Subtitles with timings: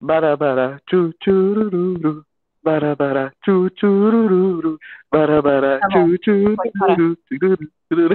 [0.00, 2.24] Barabara, tchu tchurururu.
[2.62, 4.78] Barabara, tchu tchurururu.
[5.10, 7.16] Barabara, Tá tchu tchurururu.
[7.90, 8.14] Tururu.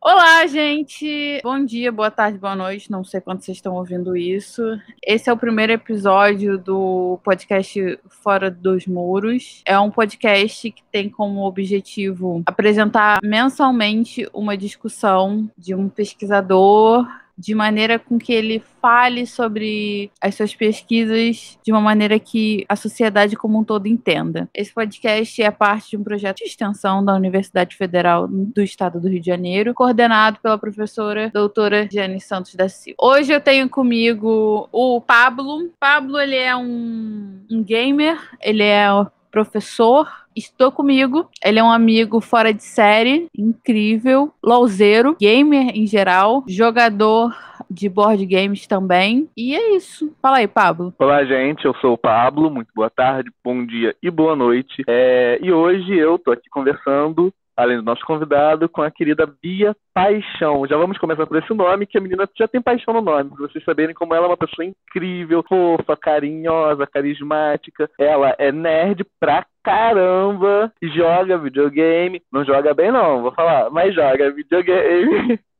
[0.00, 1.40] Olá, gente!
[1.44, 2.90] Bom dia, boa tarde, boa noite.
[2.90, 4.60] Não sei quando vocês estão ouvindo isso.
[5.06, 9.62] Esse é o primeiro episódio do podcast Fora dos Muros.
[9.64, 17.54] É um podcast que tem como objetivo apresentar mensalmente uma discussão de um pesquisador de
[17.54, 23.36] maneira com que ele fale sobre as suas pesquisas de uma maneira que a sociedade
[23.36, 24.48] como um todo entenda.
[24.54, 29.08] Esse podcast é parte de um projeto de extensão da Universidade Federal do Estado do
[29.08, 32.96] Rio de Janeiro, coordenado pela professora doutora Jane Santos da Silva.
[33.00, 35.70] Hoje eu tenho comigo o Pablo.
[35.78, 38.86] Pablo, ele é um, um gamer, ele é
[39.32, 41.28] professor, estou comigo.
[41.44, 47.34] Ele é um amigo fora de série, incrível, louzeiro, gamer em geral, jogador
[47.68, 49.28] de board games também.
[49.36, 50.14] E é isso.
[50.20, 50.94] Fala aí, Pablo.
[50.98, 51.64] Olá, gente.
[51.64, 52.50] Eu sou o Pablo.
[52.50, 54.82] Muito boa tarde, bom dia e boa noite.
[54.86, 59.76] É, e hoje eu tô aqui conversando, além do nosso convidado, com a querida Bia
[59.94, 60.66] Paixão.
[60.66, 63.48] Já vamos começar por esse nome, que a menina já tem paixão no nome, pra
[63.48, 67.90] vocês saberem como ela é uma pessoa incrível, fofa, carinhosa, carismática.
[67.98, 72.22] Ela é nerd pra caramba, joga videogame.
[72.32, 75.38] Não joga bem, não, vou falar, mas joga videogame.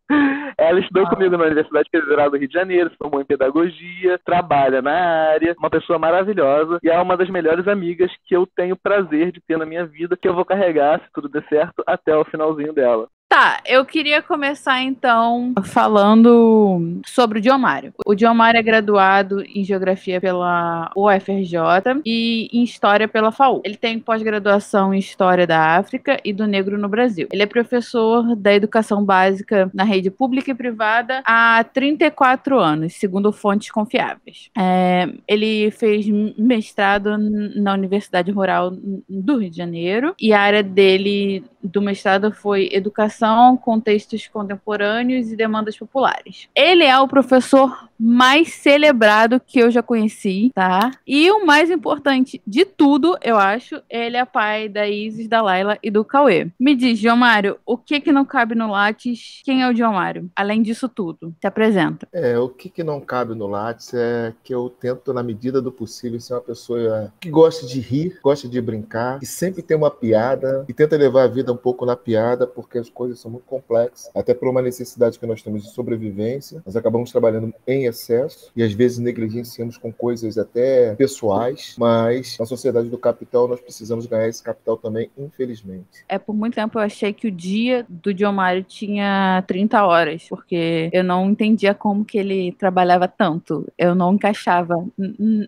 [0.58, 4.82] Ela estudou comigo na Universidade Federal do Rio de Janeiro, se formou em pedagogia, trabalha
[4.82, 9.32] na área, uma pessoa maravilhosa e é uma das melhores amigas que eu tenho prazer
[9.32, 12.24] de ter na minha vida, que eu vou carregar, se tudo der certo, até o
[12.24, 13.08] finalzinho dela.
[13.32, 17.94] Tá, eu queria começar então falando sobre o Diomário.
[18.04, 23.62] O Diomário é graduado em Geografia pela UFRJ e em História pela FAU.
[23.64, 27.26] Ele tem pós-graduação em História da África e do Negro no Brasil.
[27.32, 33.32] Ele é professor da Educação Básica na rede pública e privada há 34 anos, segundo
[33.32, 34.50] fontes confiáveis.
[34.54, 38.72] É, ele fez mestrado na Universidade Rural
[39.08, 43.21] do Rio de Janeiro e a área dele do mestrado foi Educação
[43.56, 46.48] contextos contemporâneos e demandas populares.
[46.54, 50.90] Ele é o professor mais celebrado que eu já conheci, tá?
[51.06, 55.78] E o mais importante de tudo, eu acho, ele é pai da Isis, da Laila
[55.80, 56.50] e do Cauê.
[56.58, 59.40] Me diz, Diomário, o que que não cabe no Lattes?
[59.44, 60.28] Quem é o Diomário?
[60.34, 62.08] Além disso tudo, se apresenta.
[62.12, 65.70] É, o que, que não cabe no Lattes é que eu tento, na medida do
[65.70, 69.90] possível, ser uma pessoa que gosta de rir, gosta de brincar, que sempre tem uma
[69.90, 73.44] piada e tenta levar a vida um pouco na piada, porque as coisas são muito
[73.44, 76.62] complexas, até por uma necessidade que nós temos de sobrevivência.
[76.64, 82.46] Nós acabamos trabalhando em excesso e às vezes negligenciamos com coisas até pessoais, mas na
[82.46, 86.04] sociedade do capital nós precisamos ganhar esse capital também, infelizmente.
[86.08, 90.90] É, por muito tempo eu achei que o dia do Diomário tinha 30 horas, porque
[90.92, 93.66] eu não entendia como que ele trabalhava tanto.
[93.76, 94.74] Eu não encaixava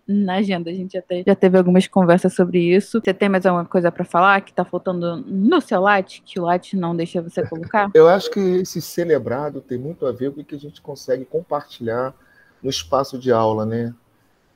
[0.06, 0.70] na agenda.
[0.70, 3.00] A gente já, te, já teve algumas conversas sobre isso.
[3.02, 6.44] Você tem mais alguma coisa para falar que tá faltando no seu latte, que o
[6.44, 7.90] latte não deixa você colocar?
[7.94, 11.24] Eu acho que esse celebrado tem muito a ver com o que a gente consegue
[11.24, 12.14] compartilhar
[12.62, 13.94] no espaço de aula, né?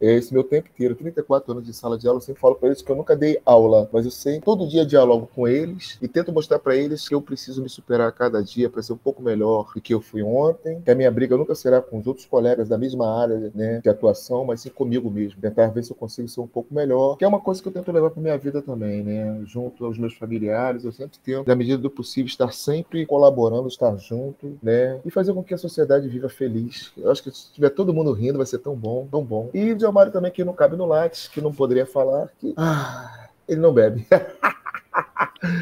[0.01, 2.83] Esse meu tempo inteiro, 34 anos de sala de aula, eu sempre falo para eles
[2.83, 6.33] que eu nunca dei aula, mas eu sei, todo dia dialogo com eles e tento
[6.33, 9.23] mostrar para eles que eu preciso me superar a cada dia para ser um pouco
[9.23, 12.27] melhor do que eu fui ontem, que a minha briga nunca será com os outros
[12.27, 15.41] colegas da mesma área né, de atuação, mas sim comigo mesmo.
[15.41, 17.73] Tentar ver se eu consigo ser um pouco melhor, que é uma coisa que eu
[17.73, 19.41] tento levar para minha vida também, né?
[19.45, 23.97] Junto aos meus familiares, eu sempre tento, na medida do possível, estar sempre colaborando, estar
[23.97, 25.01] junto, né?
[25.05, 26.93] E fazer com que a sociedade viva feliz.
[26.97, 29.51] Eu acho que se tiver todo mundo rindo, vai ser tão bom, tão bom.
[29.53, 33.29] E de Mário também que não cabe no Lattes, que não poderia falar que ah,
[33.47, 34.07] ele não bebe.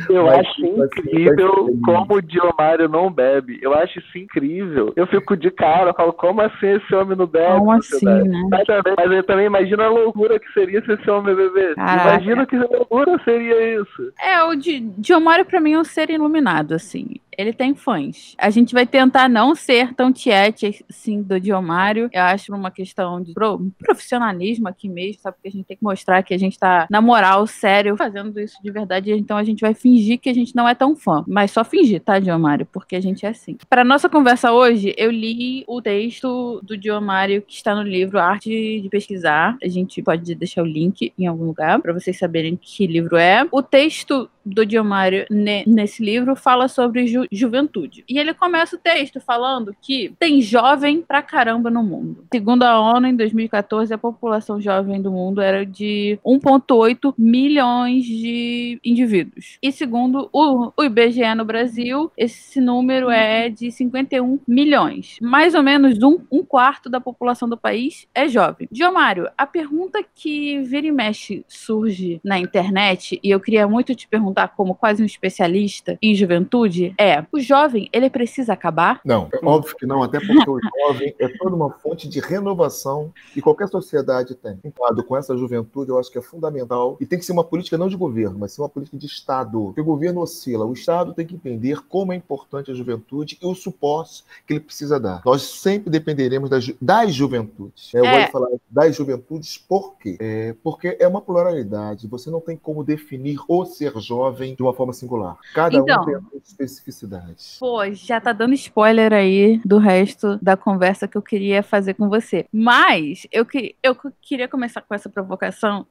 [0.09, 3.59] Eu Mas, acho tipo assim, incrível ser como o Diomário não bebe.
[3.63, 4.93] Eu acho isso incrível.
[4.97, 7.59] Eu fico de cara, eu falo, como assim esse homem não bebe?
[7.59, 8.43] Como assim, né?
[8.51, 11.75] Mas também, mas eu também imagino a loucura que seria se esse homem bebesse.
[11.77, 12.09] Caraca.
[12.15, 14.13] Imagina que loucura seria isso.
[14.23, 17.17] É, o Di- Diomário pra mim é um ser iluminado, assim.
[17.39, 18.35] Ele tem fãs.
[18.39, 22.09] A gente vai tentar não ser tão tiete assim do Diomário.
[22.11, 25.37] Eu acho uma questão de pro- profissionalismo aqui mesmo, sabe?
[25.37, 28.57] Porque a gente tem que mostrar que a gente tá na moral, sério, fazendo isso
[28.63, 29.13] de verdade.
[29.13, 31.25] Então a gente vai fingir que a gente não é tão fã.
[31.27, 32.67] Mas só fingir, tá, Diomário?
[32.73, 33.57] Porque a gente é assim.
[33.69, 38.81] Pra nossa conversa hoje, eu li o texto do Diomário que está no livro Arte
[38.81, 39.57] de Pesquisar.
[39.63, 43.47] A gente pode deixar o link em algum lugar pra vocês saberem que livro é.
[43.51, 45.27] O texto do Diomário
[45.67, 48.05] nesse livro fala sobre ju juventude.
[48.09, 52.25] E ele começa o texto falando que tem jovem pra caramba no mundo.
[52.33, 58.79] Segundo a ONU, em 2014, a população jovem do mundo era de 1,8 milhões de
[58.85, 59.59] indivíduos.
[59.61, 65.19] E segundo o, o IBGE no Brasil, esse número é de 51 milhões.
[65.21, 68.69] Mais ou menos um, um quarto da população do país é jovem.
[68.71, 74.07] Diomário, a pergunta que vira e mexe surge na internet, e eu queria muito te
[74.07, 79.01] perguntar, como quase um especialista em juventude, é: o jovem, ele precisa acabar?
[79.05, 83.13] Não, é óbvio que não, até porque o jovem é toda uma fonte de renovação
[83.33, 84.59] que qualquer sociedade tem.
[84.65, 87.79] Então, com essa juventude, eu acho que é fundamental e tem que ser uma política
[87.79, 89.67] não de governo, mas sim uma política de Estado.
[89.67, 93.47] Porque o governo oscila, o Estado tem que entender como é importante a juventude e
[93.47, 95.23] o suporte que ele precisa dar.
[95.25, 97.93] Nós sempre dependeremos das, das juventudes.
[97.95, 98.23] Eu é.
[98.23, 100.17] vou falar das juventudes por quê?
[100.21, 102.07] É, porque é uma pluralidade.
[102.09, 105.37] Você não tem como definir o ser jovem de uma forma singular.
[105.55, 107.57] Cada então, um tem a sua especificidade.
[107.59, 112.09] Pô, já tá dando spoiler aí do resto da conversa que eu queria fazer com
[112.09, 112.47] você.
[112.53, 115.87] Mas eu, que, eu queria começar com essa provocação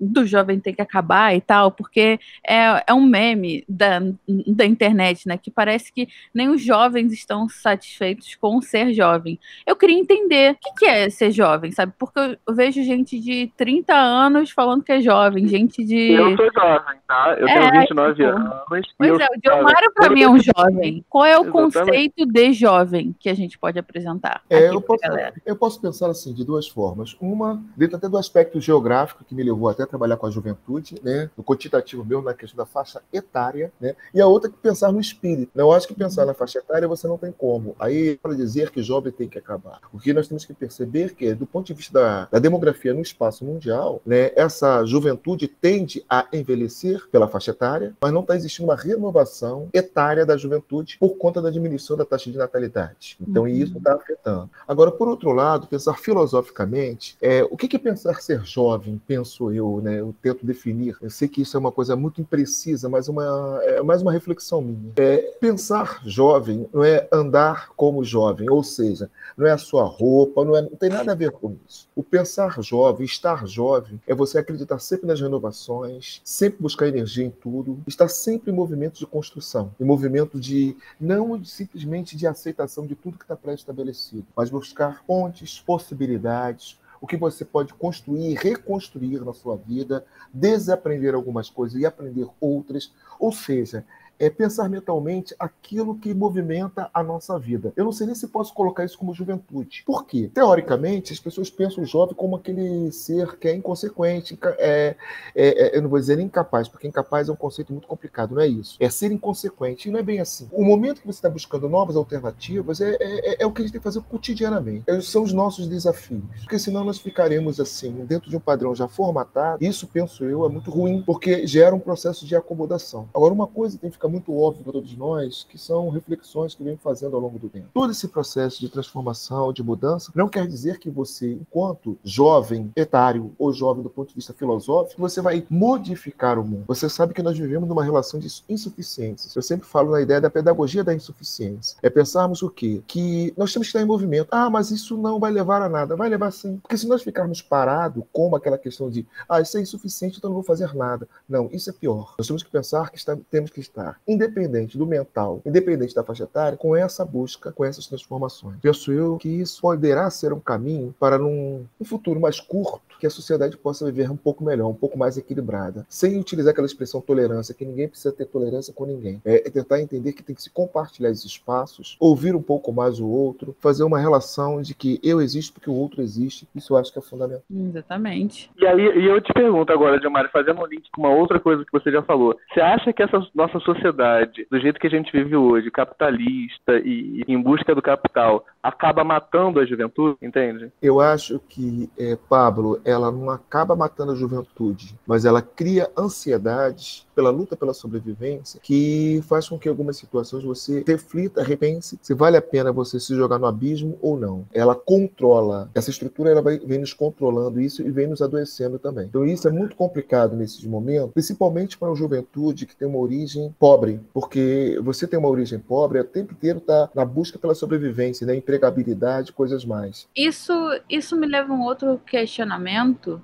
[0.00, 4.00] do jovem tem que acabar e tal, porque é, é um meme da,
[4.46, 5.36] da internet, né?
[5.36, 9.38] Que parece que nem os jovens estão satisfeitos com ser jovem.
[9.66, 11.92] Eu queria entender o que, que é ser jovem, sabe?
[11.98, 16.12] Porque eu vejo gente de 30 anos falando que é jovem, gente de.
[16.12, 17.36] Eu sou jovem, tá?
[17.38, 18.28] Eu tenho 29 tipo...
[18.28, 18.94] anos.
[18.98, 21.04] Pois é, o Diomário pra mim é um jovem.
[21.08, 21.74] Qual é o Exatamente.
[21.74, 24.42] conceito de jovem que a gente pode apresentar?
[24.48, 25.02] É, eu, posso,
[25.44, 27.16] eu posso pensar assim, de duas formas.
[27.20, 30.96] Uma, dentro até do aspecto geográfico que me levou até a trabalhar com a juventude,
[31.02, 31.30] né?
[31.36, 33.94] No quantitativo meu, na questão da faixa etária, né?
[34.14, 35.50] E a outra é que pensar no espírito.
[35.54, 37.74] Eu acho que pensar na faixa etária você não tem como.
[37.78, 39.80] Aí, para dizer que jovem tem que acabar.
[39.90, 43.44] Porque nós temos que perceber que, do ponto de vista da, da demografia no espaço
[43.44, 44.32] mundial, né?
[44.36, 50.24] Essa juventude tende a envelhecer pela faixa etária, mas não está existindo uma renovação etária
[50.24, 53.16] da juventude por conta da diminuição da taxa de natalidade.
[53.20, 53.48] Então, uhum.
[53.48, 54.50] isso está afetando.
[54.66, 59.00] Agora, por outro lado, pensar filosoficamente, é, o que é pensar ser jovem?
[59.16, 60.00] Penso eu, né?
[60.00, 60.96] Eu tento definir.
[61.00, 64.60] Eu sei que isso é uma coisa muito imprecisa, mas uma, é mais uma reflexão
[64.60, 64.92] minha.
[64.96, 70.44] É, pensar jovem não é andar como jovem, ou seja, não é a sua roupa,
[70.44, 71.88] não, é, não tem nada a ver com isso.
[71.94, 77.30] O pensar jovem, estar jovem, é você acreditar sempre nas renovações, sempre buscar energia em
[77.30, 82.94] tudo, estar sempre em movimento de construção, em movimento de não simplesmente de aceitação de
[82.94, 89.32] tudo que está pré-estabelecido, mas buscar pontes, possibilidades, o que você pode construir reconstruir na
[89.32, 90.04] sua vida,
[90.34, 92.92] desaprender algumas coisas e aprender outras.
[93.20, 93.86] Ou seja,
[94.18, 97.72] é pensar mentalmente aquilo que movimenta a nossa vida.
[97.76, 99.82] Eu não sei nem se posso colocar isso como juventude.
[99.86, 100.30] Por quê?
[100.32, 104.96] Teoricamente, as pessoas pensam o jovem como aquele ser que é inconsequente, é,
[105.34, 108.42] é, é, eu não vou dizer incapaz, porque incapaz é um conceito muito complicado, não
[108.42, 108.76] é isso.
[108.80, 110.48] É ser inconsequente, e não é bem assim.
[110.52, 113.64] O momento que você está buscando novas alternativas é, é, é, é, o que a
[113.64, 114.84] gente tem que fazer cotidianamente.
[114.86, 116.22] Esses são os nossos desafios.
[116.40, 119.64] Porque senão nós ficaremos assim, dentro de um padrão já formatado.
[119.64, 123.08] Isso, penso eu, é muito ruim, porque gera um processo de acomodação.
[123.14, 126.54] Agora, uma coisa tem que ficar fica muito óbvio para todos nós, que são reflexões
[126.54, 127.66] que vem fazendo ao longo do tempo.
[127.74, 133.32] Todo esse processo de transformação, de mudança, não quer dizer que você, enquanto jovem, etário
[133.38, 136.64] ou jovem do ponto de vista filosófico, você vai modificar o mundo.
[136.68, 139.34] Você sabe que nós vivemos numa relação de insuficiências.
[139.34, 141.76] Eu sempre falo na ideia da pedagogia da insuficiência.
[141.82, 142.82] É pensarmos o quê?
[142.86, 144.28] Que nós temos que estar em movimento.
[144.30, 145.96] Ah, mas isso não vai levar a nada.
[145.96, 146.58] Vai levar sim.
[146.58, 150.36] Porque se nós ficarmos parados, como aquela questão de, ah, isso é insuficiente, então não
[150.36, 151.08] vou fazer nada.
[151.28, 152.14] Não, isso é pior.
[152.18, 156.24] Nós temos que pensar que está, temos que estar independente do mental, independente da faixa
[156.24, 158.56] etária, com essa busca, com essas transformações.
[158.60, 163.06] Penso eu que isso poderá ser um caminho para, num, um futuro mais curto, que
[163.06, 167.00] a sociedade possa viver um pouco melhor, um pouco mais equilibrada, sem utilizar aquela expressão
[167.00, 169.20] tolerância, que ninguém precisa ter tolerância com ninguém.
[169.24, 172.98] É, é tentar entender que tem que se compartilhar esses espaços, ouvir um pouco mais
[172.98, 176.48] o outro, fazer uma relação de que eu existo porque o outro existe.
[176.54, 177.42] Isso eu acho que é fundamental.
[177.50, 178.50] Exatamente.
[178.56, 181.64] E aí e eu te pergunto agora, Dilmar, fazendo um link com uma outra coisa
[181.64, 182.36] que você já falou.
[182.52, 187.22] Você acha que essa nossa sociedade, do jeito que a gente vive hoje, capitalista e
[187.26, 190.72] em busca do capital, acaba matando a juventude, entende?
[190.82, 197.06] Eu acho que, é, Pablo, ela não acaba matando a juventude, mas ela cria ansiedade
[197.16, 202.36] pela luta pela sobrevivência que faz com que algumas situações você reflita, repense se vale
[202.36, 204.44] a pena você se jogar no abismo ou não.
[204.52, 209.06] Ela controla, essa estrutura ela vai, vem nos controlando isso e vem nos adoecendo também.
[209.06, 213.54] Então isso é muito complicado nesses momentos, principalmente para a juventude que tem uma origem
[213.58, 218.26] pobre, porque você tem uma origem pobre, o tempo inteiro está na busca pela sobrevivência,
[218.26, 218.36] né?
[218.56, 220.08] Empregabilidade, coisas mais.
[220.16, 220.52] Isso,
[220.88, 223.22] isso me leva a um outro questionamento.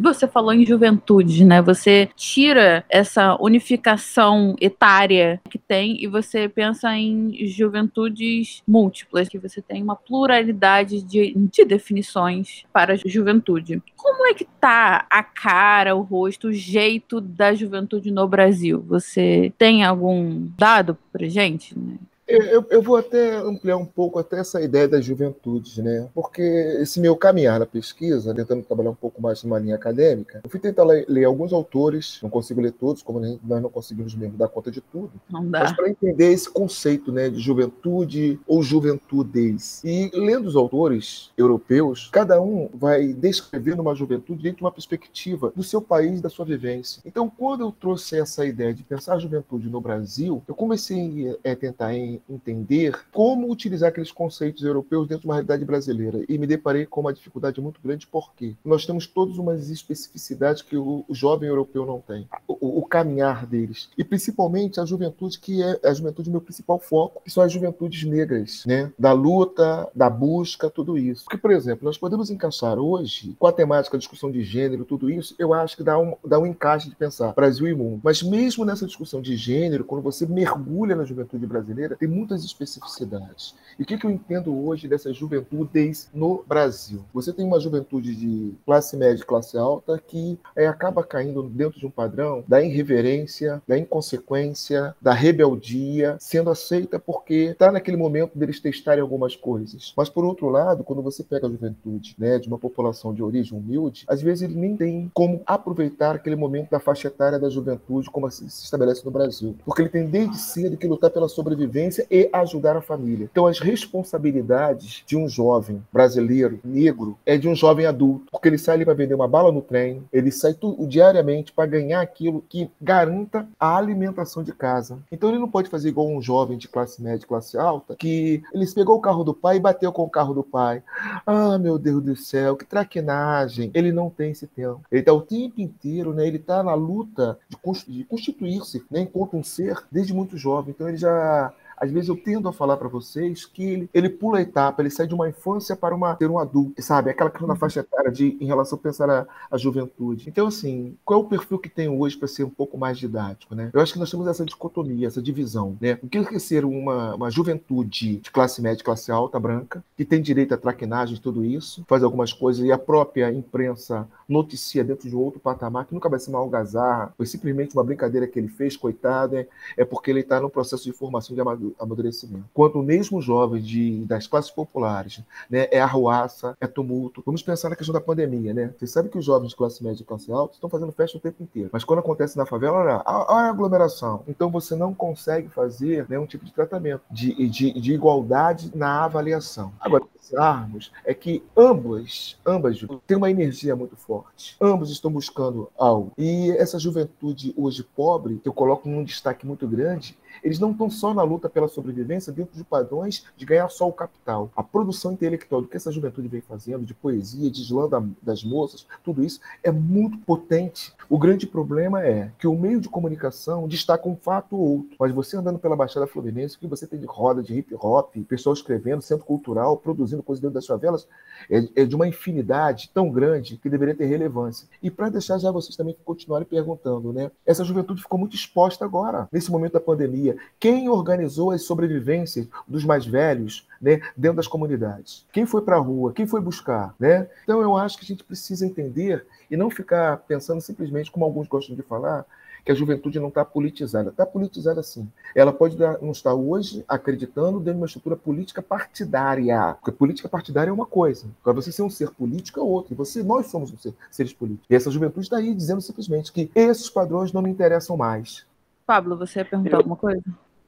[0.00, 1.62] Você falou em juventude, né?
[1.62, 9.62] Você tira essa unificação etária que tem e você pensa em juventudes múltiplas, que você
[9.62, 13.82] tem uma pluralidade de, de definições para a juventude.
[13.96, 18.84] Como é que tá a cara, o rosto, o jeito da juventude no Brasil?
[18.88, 21.78] Você tem algum dado pra gente?
[21.78, 21.96] Né?
[22.30, 26.08] Eu, eu, vou até ampliar um pouco até essa ideia das juventudes, né?
[26.14, 26.42] Porque
[26.80, 30.60] esse meu caminhar na pesquisa, tentando trabalhar um pouco mais numa linha acadêmica, eu fui
[30.60, 34.48] tentar ler, ler alguns autores, não consigo ler todos, como nós não conseguimos mesmo dar
[34.48, 35.12] conta de tudo.
[35.28, 35.60] Não dá.
[35.60, 39.82] Mas para entender esse conceito, né, de juventude ou juventudes.
[39.84, 45.52] E lendo os autores europeus, cada um vai descrevendo uma juventude dentro de uma perspectiva
[45.54, 47.02] do seu país, da sua vivência.
[47.04, 51.56] Então, quando eu trouxe essa ideia de pensar a juventude no Brasil, eu comecei a
[51.56, 56.24] tentar em entender como utilizar aqueles conceitos europeus dentro de uma realidade brasileira.
[56.28, 60.76] E me deparei com uma dificuldade muito grande, porque nós temos todas umas especificidades que
[60.76, 62.28] o, o jovem europeu não tem.
[62.46, 63.88] O, o, caminhar deles.
[63.96, 68.04] E principalmente a juventude, que é a juventude meu principal foco, que são as juventudes
[68.04, 68.92] negras, né?
[68.98, 71.24] Da luta, da busca, tudo isso.
[71.24, 75.10] Porque, por exemplo, nós podemos encaixar hoje, com a temática, a discussão de gênero, tudo
[75.10, 78.00] isso, eu acho que dá um, dá um encaixe de pensar Brasil e mundo.
[78.02, 83.54] Mas mesmo nessa discussão de gênero, quando você mergulha na juventude brasileira, tem muitas especificidades.
[83.78, 87.02] E o que, que eu entendo hoje dessas juventudes no Brasil?
[87.14, 91.80] Você tem uma juventude de classe média e classe alta que é, acaba caindo dentro
[91.80, 98.38] de um padrão da irreverência, da inconsequência, da rebeldia, sendo aceita porque está naquele momento
[98.38, 99.94] deles testarem algumas coisas.
[99.96, 103.58] Mas, por outro lado, quando você pega a juventude né, de uma população de origem
[103.58, 108.10] humilde, às vezes ele nem tem como aproveitar aquele momento da faixa etária da juventude
[108.10, 109.56] como se estabelece no Brasil.
[109.64, 113.28] Porque ele tem desde cedo que lutar pela sobrevivência e ajudar a família.
[113.30, 118.58] Então, as responsabilidades de um jovem brasileiro, negro, é de um jovem adulto, porque ele
[118.58, 120.54] sai ali para vender uma bala no trem, ele sai
[120.86, 124.98] diariamente para ganhar aquilo que garanta a alimentação de casa.
[125.10, 128.66] Então, ele não pode fazer igual um jovem de classe média, classe alta, que ele
[128.72, 130.82] pegou o carro do pai e bateu com o carro do pai.
[131.26, 133.70] Ah, meu Deus do céu, que traquinagem.
[133.74, 134.80] Ele não tem esse tempo.
[134.90, 136.26] Ele está o tempo inteiro, né?
[136.26, 137.56] Ele está na luta de
[138.04, 139.00] constituir-se, né?
[139.00, 140.74] Enquanto um ser desde muito jovem.
[140.74, 144.38] Então, ele já às vezes eu tendo a falar para vocês que ele, ele pula
[144.38, 147.10] a etapa, ele sai de uma infância para uma, ter um adulto, sabe?
[147.10, 147.60] Aquela questão da uhum.
[147.60, 150.28] faixa etária de, em relação a pensar a, a juventude.
[150.28, 153.54] Então, assim, qual é o perfil que tem hoje para ser um pouco mais didático,
[153.54, 153.70] né?
[153.72, 155.98] Eu acho que nós temos essa dicotomia, essa divisão, né?
[156.02, 160.20] O que é ser uma, uma juventude de classe média, classe alta, branca, que tem
[160.20, 165.14] direito a traquinagem, tudo isso, faz algumas coisas e a própria imprensa noticia dentro de
[165.14, 168.76] outro patamar, que nunca vai ser uma algazarra, foi simplesmente uma brincadeira que ele fez,
[168.76, 169.46] coitado, é,
[169.76, 171.42] é porque ele está no processo de formação de
[171.78, 172.44] amadurecimento.
[172.54, 177.22] Quanto o mesmo jovem de, das classes populares, né, é arruaça, é tumulto.
[177.24, 178.72] Vamos pensar na questão da pandemia, né?
[178.78, 181.20] Você sabe que os jovens de classe média e classe alta estão fazendo festa o
[181.20, 181.70] tempo inteiro.
[181.72, 184.22] Mas quando acontece na favela, olha, olha a aglomeração.
[184.28, 189.04] Então você não consegue fazer né, um tipo de tratamento de, de, de igualdade na
[189.04, 189.72] avaliação.
[189.80, 194.19] Agora, pensarmos é que ambas, ambas têm uma energia muito forte.
[194.60, 196.12] Ambos estão buscando algo.
[196.16, 200.90] E essa juventude hoje pobre, que eu coloco num destaque muito grande, eles não estão
[200.90, 204.50] só na luta pela sobrevivência dentro de padrões de ganhar só o capital.
[204.56, 208.86] A produção intelectual do que essa juventude vem fazendo, de poesia, de slam das moças,
[209.02, 210.92] tudo isso é muito potente.
[211.08, 214.96] O grande problema é que o meio de comunicação destaca um fato ou outro.
[214.98, 218.14] Mas você andando pela Baixada Fluminense, o que você tem de roda de hip hop,
[218.28, 221.06] pessoal escrevendo, centro cultural, produzindo coisas dentro das favelas,
[221.50, 224.68] é, é de uma infinidade tão grande que deveria ter relevância.
[224.82, 227.30] E para deixar já vocês também continuarem perguntando, né?
[227.44, 232.84] Essa juventude ficou muito exposta agora, nesse momento da pandemia quem organizou as sobrevivências dos
[232.84, 235.26] mais velhos né, dentro das comunidades?
[235.32, 236.12] Quem foi para a rua?
[236.12, 236.94] Quem foi buscar?
[236.98, 237.28] Né?
[237.44, 241.48] Então, eu acho que a gente precisa entender e não ficar pensando simplesmente, como alguns
[241.48, 242.24] gostam de falar,
[242.64, 244.10] que a juventude não está politizada.
[244.10, 245.08] Está politizada sim.
[245.34, 249.74] Ela pode não estar hoje acreditando dentro de uma estrutura política partidária.
[249.74, 251.26] Porque política partidária é uma coisa.
[251.42, 252.94] Para você ser um ser político é outra.
[252.94, 254.66] Você, nós somos um ser, seres políticos.
[254.68, 258.44] E essa juventude está aí dizendo simplesmente que esses padrões não me interessam mais.
[258.90, 259.78] Pablo, você ia perguntar eu...
[259.78, 260.20] alguma coisa?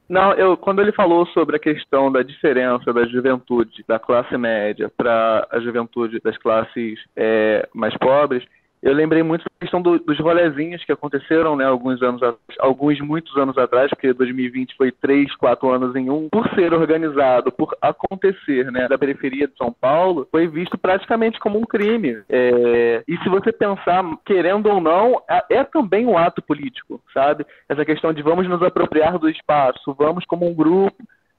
[0.08, 4.88] Não, eu, quando ele falou sobre a questão da diferença da juventude da classe média
[4.96, 8.44] para a juventude das classes é, mais pobres,
[8.82, 12.20] eu lembrei muito da questão do, dos rolezinhos que aconteceram, né, alguns anos,
[12.58, 17.52] alguns muitos anos atrás, porque 2020 foi três, quatro anos em um, por ser organizado,
[17.52, 22.22] por acontecer, né, da periferia de São Paulo, foi visto praticamente como um crime.
[22.28, 27.46] É, e se você pensar, querendo ou não, é, é também um ato político, sabe?
[27.68, 30.96] Essa questão de vamos nos apropriar do espaço, vamos como um grupo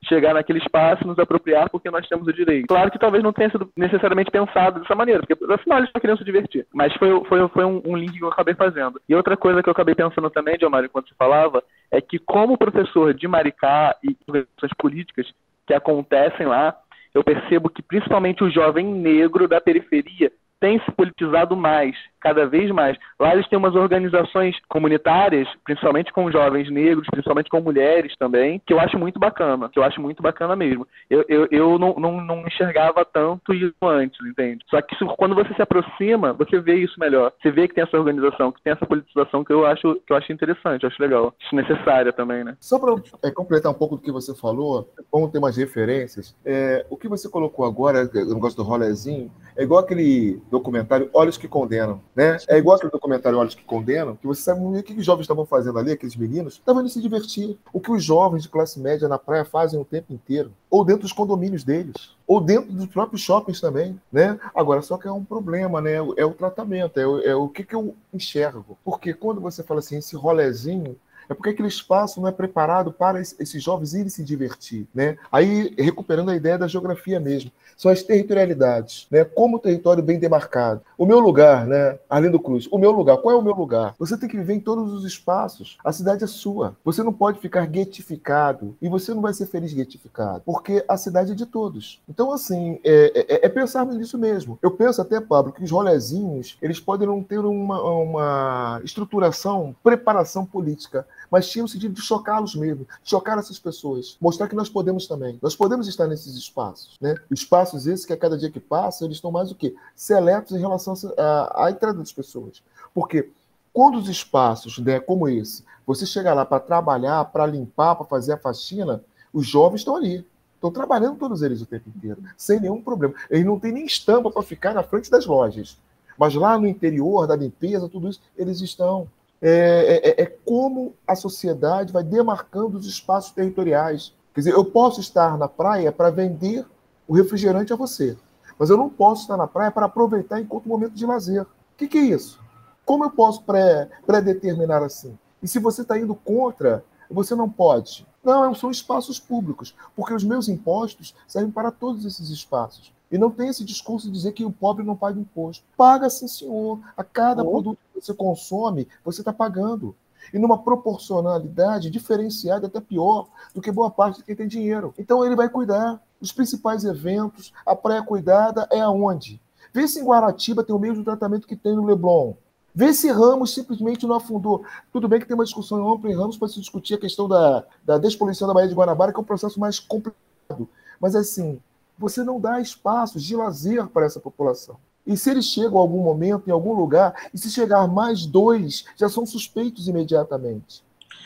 [0.07, 2.67] chegar naquele espaço nos apropriar porque nós temos o direito.
[2.67, 6.17] Claro que talvez não tenha sido necessariamente pensado dessa maneira, porque afinal eles estão querendo
[6.17, 6.65] se divertir.
[6.73, 9.01] Mas foi, foi, foi um, um, link que eu acabei fazendo.
[9.07, 12.57] E outra coisa que eu acabei pensando também, Diomário, enquanto você falava, é que como
[12.57, 15.27] professor de Maricá e organizações políticas
[15.65, 16.75] que acontecem lá,
[17.13, 22.71] eu percebo que principalmente o jovem negro da periferia tem se politizado mais, cada vez
[22.71, 22.97] mais.
[23.19, 28.73] Lá eles têm umas organizações comunitárias, principalmente com jovens negros, principalmente com mulheres também, que
[28.73, 30.87] eu acho muito bacana, que eu acho muito bacana mesmo.
[31.09, 34.63] Eu, eu, eu não, não, não enxergava tanto isso antes, entende?
[34.69, 37.33] Só que isso, quando você se aproxima, você vê isso melhor.
[37.41, 40.17] Você vê que tem essa organização, que tem essa politização que eu acho, que eu
[40.17, 41.33] acho interessante, eu acho legal.
[41.43, 42.55] Acho necessária também, né?
[42.61, 46.35] Só para é, completar um pouco do que você falou, vamos ter umas referências.
[46.45, 51.37] É, o que você colocou agora, o negócio do rolezinho, é igual aquele documentário Olhos
[51.37, 52.37] que Condenam, né?
[52.47, 55.45] É igual aquele documentário Olhos que Condenam, que você sabe o que os jovens estavam
[55.45, 57.57] fazendo ali, aqueles meninos, estavam indo se divertir.
[57.71, 61.03] O que os jovens de classe média na praia fazem o tempo inteiro, ou dentro
[61.03, 64.39] dos condomínios deles, ou dentro dos próprios shoppings também, né?
[64.53, 65.95] Agora, só que é um problema, né?
[66.17, 68.77] É o tratamento, é o, é o que, que eu enxergo.
[68.83, 70.95] Porque quando você fala assim, esse rolezinho,
[71.29, 75.17] é porque aquele espaço não é preparado para esses jovens irem se divertir, né?
[75.31, 79.23] Aí, recuperando a ideia da geografia mesmo são as territorialidades, né?
[79.23, 80.81] Como o território bem demarcado.
[81.03, 81.99] O meu lugar, né?
[82.09, 83.17] Arlindo Cruz, o meu lugar.
[83.17, 83.93] Qual é o meu lugar?
[83.99, 85.77] Você tem que viver em todos os espaços.
[85.83, 86.77] A cidade é sua.
[86.81, 91.33] Você não pode ficar guetificado e você não vai ser feliz guetificado, porque a cidade
[91.33, 92.01] é de todos.
[92.07, 94.57] Então, assim, é, é, é pensar nisso mesmo.
[94.61, 100.45] Eu penso até, Pablo, que os rolezinhos, eles podem não ter uma, uma estruturação, preparação
[100.45, 105.07] política, mas tinha o sentido de chocá-los mesmo, chocar essas pessoas, mostrar que nós podemos
[105.07, 105.39] também.
[105.41, 107.15] Nós podemos estar nesses espaços, né?
[107.31, 109.75] Espaços esses que a cada dia que passa, eles estão mais o quê?
[109.95, 112.61] Seletos em relação à entrada das pessoas.
[112.93, 113.31] Porque
[113.73, 118.33] quando os espaços, né, como esse, você chega lá para trabalhar, para limpar, para fazer
[118.33, 120.23] a faxina, os jovens estão ali.
[120.53, 123.15] Estão trabalhando todos eles o tempo inteiro, sem nenhum problema.
[123.27, 125.79] Eles não têm nem estampa para ficar na frente das lojas.
[126.15, 129.07] Mas lá no interior, da limpeza, tudo isso, eles estão.
[129.45, 134.15] É, é, é, é como a sociedade vai demarcando os espaços territoriais.
[134.33, 136.65] Quer dizer, eu posso estar na praia para vender
[137.05, 138.17] o refrigerante a você,
[138.57, 141.41] mas eu não posso estar na praia para aproveitar enquanto momento de lazer.
[141.41, 142.39] O que, que é isso?
[142.85, 145.19] Como eu posso pré-determinar pré assim?
[145.41, 148.07] E se você está indo contra, você não pode.
[148.23, 152.93] Não, são espaços públicos, porque os meus impostos servem para todos esses espaços.
[153.11, 155.63] E não tem esse discurso de dizer que o pobre não paga imposto.
[155.77, 156.79] Paga sim, senhor.
[156.97, 157.51] A cada oh.
[157.51, 159.95] produto que você consome, você está pagando.
[160.33, 164.93] E numa proporcionalidade diferenciada, até pior do que boa parte de quem tem dinheiro.
[164.97, 166.01] Então ele vai cuidar.
[166.19, 169.41] Os principais eventos, a praia cuidada é aonde?
[169.73, 172.33] Vê se em Guaratiba tem o mesmo tratamento que tem no Leblon.
[172.75, 174.63] Vê se Ramos simplesmente não afundou.
[174.91, 177.63] Tudo bem que tem uma discussão ampla em Ramos para se discutir a questão da,
[177.83, 180.67] da despoluição da Baía de Guanabara, que é um processo mais complicado.
[180.99, 181.59] Mas assim,
[181.97, 184.77] você não dá espaços de lazer para essa população.
[185.05, 188.85] E se eles chegam a algum momento, em algum lugar, e se chegar mais dois,
[188.97, 190.83] já são suspeitos imediatamente.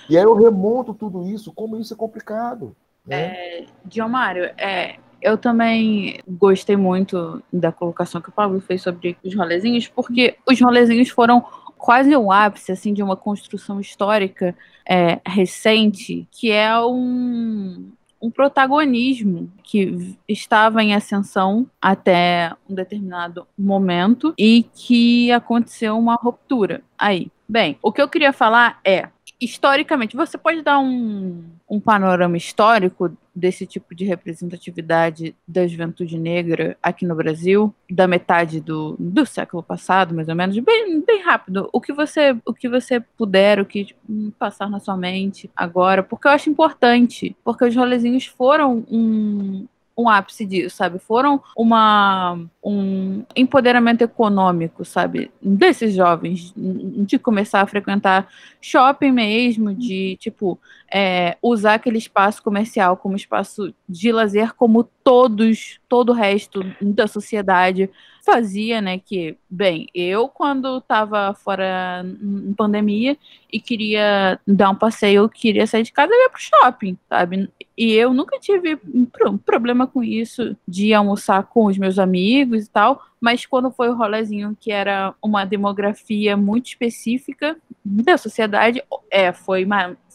[0.09, 2.75] E aí eu remonto tudo isso, como isso é complicado.
[3.05, 3.21] Né?
[3.21, 9.35] É, Diomário, é, eu também gostei muito da colocação que o Pablo fez sobre os
[9.35, 11.43] rolezinhos, porque os rolezinhos foram
[11.77, 14.55] quase o ápice assim de uma construção histórica
[14.87, 24.33] é, recente, que é um, um protagonismo que estava em ascensão até um determinado momento
[24.37, 27.31] e que aconteceu uma ruptura aí.
[27.47, 29.07] Bem, o que eu queria falar é
[29.39, 36.75] historicamente, você pode dar um, um panorama histórico desse tipo de representatividade da juventude negra
[36.81, 41.69] aqui no Brasil, da metade do, do século passado, mais ou menos, bem, bem rápido.
[41.71, 43.99] O que você o que você puder, o que tipo,
[44.39, 49.67] passar na sua mente agora, porque eu acho importante, porque os rolezinhos foram um,
[49.97, 50.99] um ápice disso, sabe?
[50.99, 55.31] Foram uma um empoderamento econômico, sabe?
[55.41, 58.27] Desses jovens, de começar a frequentar
[58.61, 60.59] shopping mesmo, de tipo
[60.93, 67.07] é, usar aquele espaço comercial como espaço de lazer, como todos, todo o resto da
[67.07, 67.89] sociedade
[68.25, 68.99] fazia, né?
[68.99, 73.17] Que, bem, eu quando estava fora em pandemia
[73.49, 77.49] e queria dar um passeio, queria sair de casa, eu ia pro shopping, sabe?
[77.77, 82.69] E eu nunca tive um problema com isso de almoçar com os meus amigos e
[82.69, 89.31] tal, mas quando foi o rolezinho que era uma demografia muito específica da sociedade, é,
[89.31, 89.65] foi,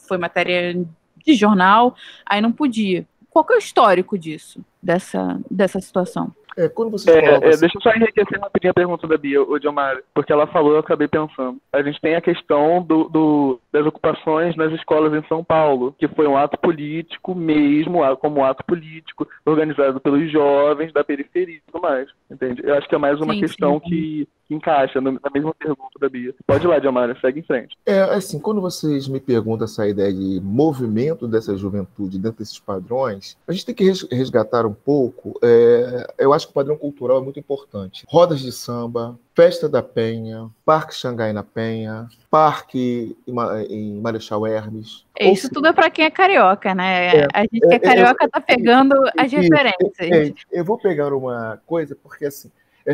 [0.07, 0.85] foi matéria
[1.25, 3.07] de jornal, aí não podia.
[3.31, 6.33] Qual é o histórico disso, dessa, dessa situação?
[6.57, 9.41] É, quando você É, coloca é, deixa eu só enriquecer rapidinho a pergunta da Bia,
[9.41, 11.57] o Diomar, porque ela falou, eu acabei pensando.
[11.71, 16.07] A gente tem a questão do, do- das ocupações nas escolas em São Paulo, que
[16.07, 21.61] foi um ato político mesmo, como um ato político, organizado pelos jovens da periferia e
[21.71, 22.61] tudo mais, entende?
[22.63, 23.89] Eu acho que é mais uma Sim, questão sim.
[23.89, 26.33] que, que encaixa no- na mesma pergunta da Bia.
[26.45, 27.75] Pode ir lá, Diomar, segue em frente.
[27.85, 33.37] É, assim, quando vocês me perguntam essa ideia de movimento dessa juventude dentro desses padrões,
[33.47, 35.39] a gente tem que res- resgatar um pouco.
[35.41, 38.05] é, eu acho que o padrão cultural é muito importante.
[38.07, 44.45] Rodas de samba, Festa da Penha, Parque Xangai na Penha, Parque em Ma- em Marechal
[44.45, 45.05] Hermes.
[45.17, 47.17] É, Isso tudo é pra quem é carioca, né?
[47.21, 49.93] É, a gente que é é, carioca tá pegando as referências.
[49.99, 52.51] é, eu vou pegar uma coisa, porque assim.
[52.85, 52.91] É,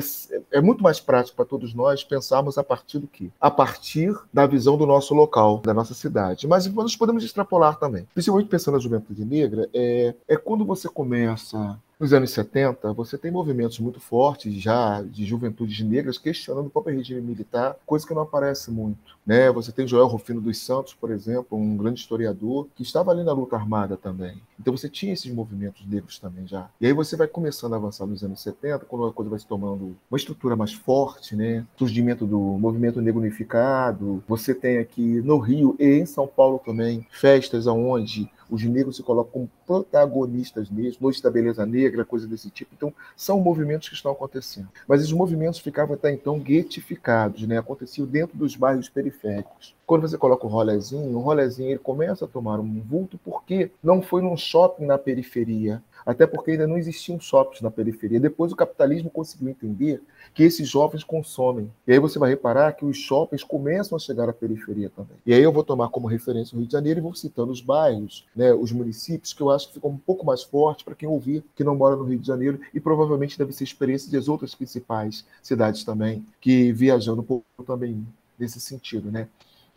[0.51, 3.31] é muito mais prático para todos nós pensarmos a partir do quê?
[3.41, 6.47] A partir da visão do nosso local, da nossa cidade.
[6.47, 8.07] Mas nós podemos extrapolar também.
[8.13, 13.29] Principalmente pensando na juventude negra, é, é quando você começa nos anos 70, você tem
[13.29, 18.21] movimentos muito fortes já de juventudes negras questionando o próprio regime militar, coisa que não
[18.21, 19.17] aparece muito.
[19.27, 19.51] Né?
[19.51, 23.33] Você tem Joel Rufino dos Santos, por exemplo, um grande historiador, que estava ali na
[23.33, 24.41] luta armada também.
[24.57, 26.69] Então você tinha esses movimentos negros também já.
[26.79, 29.45] E aí você vai começando a avançar nos anos 70, quando a coisa vai se
[29.45, 31.65] tomando uma estrutura mais forte, né?
[31.77, 34.23] Surgimento do movimento negro unificado.
[34.27, 39.03] Você tem aqui no Rio e em São Paulo também festas onde os negros se
[39.03, 42.71] colocam como protagonistas mesmo, Noite da Beleza Negra, coisa desse tipo.
[42.75, 44.67] Então, são movimentos que estão acontecendo.
[44.87, 47.57] Mas esses movimentos ficavam até então guetificados, né?
[47.57, 49.75] aconteciam dentro dos bairros periféricos.
[49.85, 54.01] Quando você coloca o rolezinho, o rolezinho ele começa a tomar um vulto porque não
[54.01, 58.19] foi num shopping na periferia, até porque ainda não existiam shoppings na periferia.
[58.19, 60.01] Depois o capitalismo conseguiu entender
[60.33, 61.71] que esses jovens consomem.
[61.85, 65.15] E aí você vai reparar que os shoppings começam a chegar à periferia também.
[65.23, 67.61] E aí eu vou tomar como referência o Rio de Janeiro e vou citando os
[67.61, 71.07] bairros, né, os municípios, que eu acho que ficam um pouco mais fortes para quem
[71.07, 74.55] ouvir que não mora no Rio de Janeiro e provavelmente deve ser experiência das outras
[74.55, 78.03] principais cidades também, que viajando um pouco também
[78.39, 79.27] nesse sentido, né?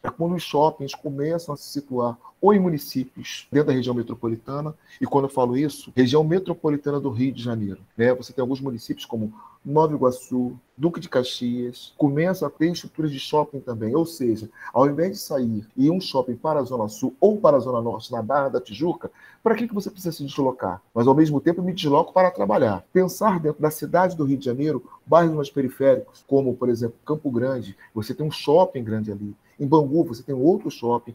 [0.03, 4.75] É quando os shoppings começam a se situar ou em municípios dentro da região metropolitana,
[5.01, 7.81] e quando eu falo isso, região metropolitana do Rio de Janeiro.
[7.97, 8.13] Né?
[8.15, 9.33] Você tem alguns municípios como
[9.65, 13.95] Nova Iguaçu, Duque de Caxias, começam a ter estruturas de shopping também.
[13.95, 17.57] Ou seja, ao invés de sair e um shopping para a Zona Sul ou para
[17.57, 19.09] a Zona Norte, na Barra da Tijuca,
[19.41, 20.83] para que, que você precisa se deslocar?
[20.93, 22.85] Mas ao mesmo tempo me desloco para trabalhar.
[22.93, 27.31] Pensar dentro da cidade do Rio de Janeiro, bairros mais periféricos, como por exemplo Campo
[27.31, 29.37] Grande, você tem um shopping grande ali.
[29.59, 31.15] Em Bangu, você tem outro shopping,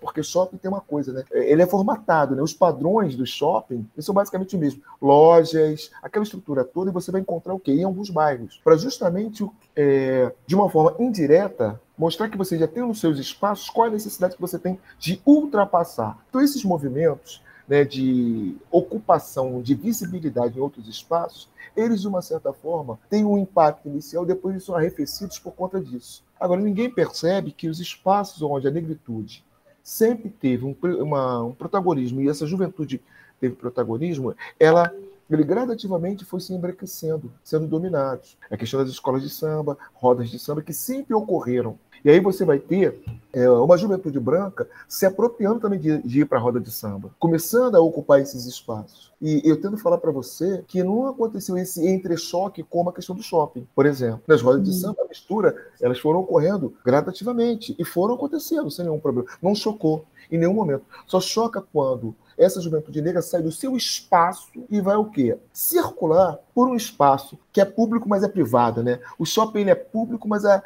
[0.00, 1.24] porque shopping tem uma coisa, né?
[1.30, 2.42] Ele é formatado, né?
[2.42, 4.82] Os padrões do shopping são basicamente o mesmo.
[5.00, 7.72] Lojas, aquela estrutura toda, e você vai encontrar o quê?
[7.72, 8.60] Em alguns bairros.
[8.62, 13.68] Para justamente, é, de uma forma indireta, mostrar que você já tem nos seus espaços
[13.70, 16.18] qual é a necessidade que você tem de ultrapassar.
[16.28, 22.52] Então, esses movimentos né, de ocupação, de visibilidade em outros espaços, eles, de uma certa
[22.52, 26.24] forma, têm um impacto inicial, depois eles são arrefecidos por conta disso.
[26.40, 29.44] Agora, ninguém percebe que os espaços onde a negritude
[29.82, 33.00] sempre teve um, uma, um protagonismo, e essa juventude
[33.40, 34.92] teve protagonismo, ela
[35.30, 38.38] ele gradativamente foi se embranquecendo, sendo dominados.
[38.50, 41.78] A questão das escolas de samba, rodas de samba, que sempre ocorreram.
[42.04, 43.00] E aí você vai ter
[43.32, 47.10] é, uma juventude branca se apropriando também de, de ir para a roda de samba,
[47.18, 49.12] começando a ocupar esses espaços.
[49.20, 53.22] E eu tento falar para você que não aconteceu esse entrechoque como a questão do
[53.22, 54.22] shopping, por exemplo.
[54.26, 59.00] Nas rodas de samba, a mistura, elas foram ocorrendo gradativamente e foram acontecendo sem nenhum
[59.00, 59.28] problema.
[59.42, 60.84] Não chocou em nenhum momento.
[61.06, 65.36] Só choca quando essa juventude negra sai do seu espaço e vai o quê?
[65.52, 69.00] Circular por um espaço que é público, mas é privado, né?
[69.18, 70.62] O shopping ele é público, mas é,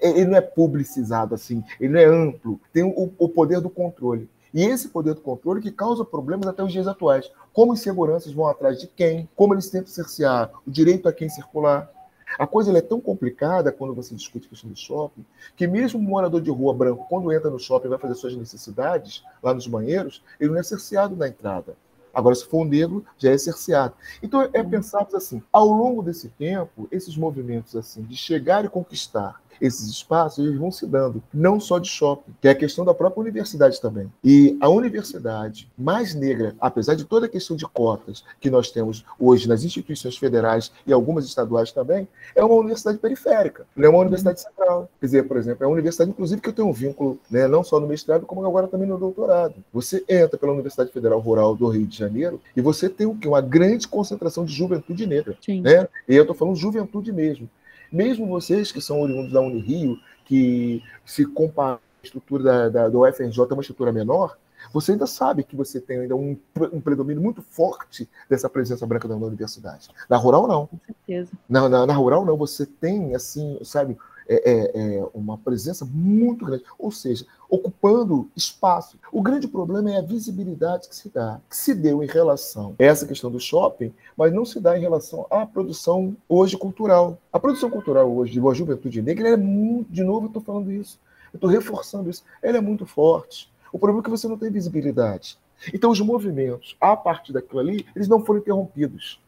[0.00, 4.30] ele não é publicizado assim, ele não é amplo, tem o, o poder do controle.
[4.54, 7.30] E esse poder do controle que causa problemas até os dias atuais.
[7.52, 9.28] Como os seguranças vão atrás de quem?
[9.36, 11.90] Como eles tentam cercear o direito a quem circular?
[12.38, 15.24] A coisa é tão complicada quando você discute a questão do shopping,
[15.56, 18.36] que mesmo um morador de rua branco, quando entra no shopping e vai fazer suas
[18.36, 21.76] necessidades lá nos banheiros, ele não é cerceado na entrada.
[22.12, 23.94] Agora, se for um negro, já é cerceado.
[24.22, 29.38] Então, é pensarmos assim, ao longo desse tempo, esses movimentos assim de chegar e conquistar
[29.60, 32.94] esses espaços eles vão se dando, não só de shopping, que é a questão da
[32.94, 34.10] própria universidade também.
[34.22, 39.04] E a universidade mais negra, apesar de toda a questão de cotas que nós temos
[39.18, 44.00] hoje nas instituições federais e algumas estaduais também, é uma universidade periférica, não é uma
[44.00, 44.88] universidade central.
[45.00, 47.62] Quer dizer, por exemplo, é uma universidade, inclusive, que eu tenho um vínculo, né, não
[47.62, 49.54] só no mestrado, como agora também no doutorado.
[49.72, 53.28] Você entra pela Universidade Federal Rural do Rio de Janeiro e você tem o quê?
[53.28, 55.36] Uma grande concentração de juventude negra.
[55.40, 55.60] Sim.
[55.60, 55.88] Né?
[56.08, 57.48] E eu estou falando juventude mesmo.
[57.92, 63.06] Mesmo vocês que são oriundos da Unirio, que se compara a estrutura da, da, do
[63.06, 64.36] UFRJ é uma estrutura menor,
[64.72, 66.36] você ainda sabe que você tem ainda um,
[66.72, 69.90] um predomínio muito forte dessa presença branca na universidade.
[70.08, 70.66] Na rural, não.
[70.66, 71.30] Com certeza.
[71.48, 72.36] Na, na, na rural, não.
[72.36, 73.96] Você tem, assim, sabe,
[74.28, 78.98] é, é, é, uma presença muito grande, ou seja, ocupando espaço.
[79.12, 82.82] O grande problema é a visibilidade que se dá, que se deu em relação a
[82.82, 87.18] essa questão do shopping, mas não se dá em relação à produção hoje cultural.
[87.32, 90.72] A produção cultural hoje de uma juventude negra é muito, de novo, eu estou falando
[90.72, 90.98] isso,
[91.32, 93.52] eu estou reforçando isso, ela é muito forte.
[93.72, 95.38] O problema é que você não tem visibilidade.
[95.72, 99.20] Então, os movimentos, a partir daquilo ali, eles não foram interrompidos.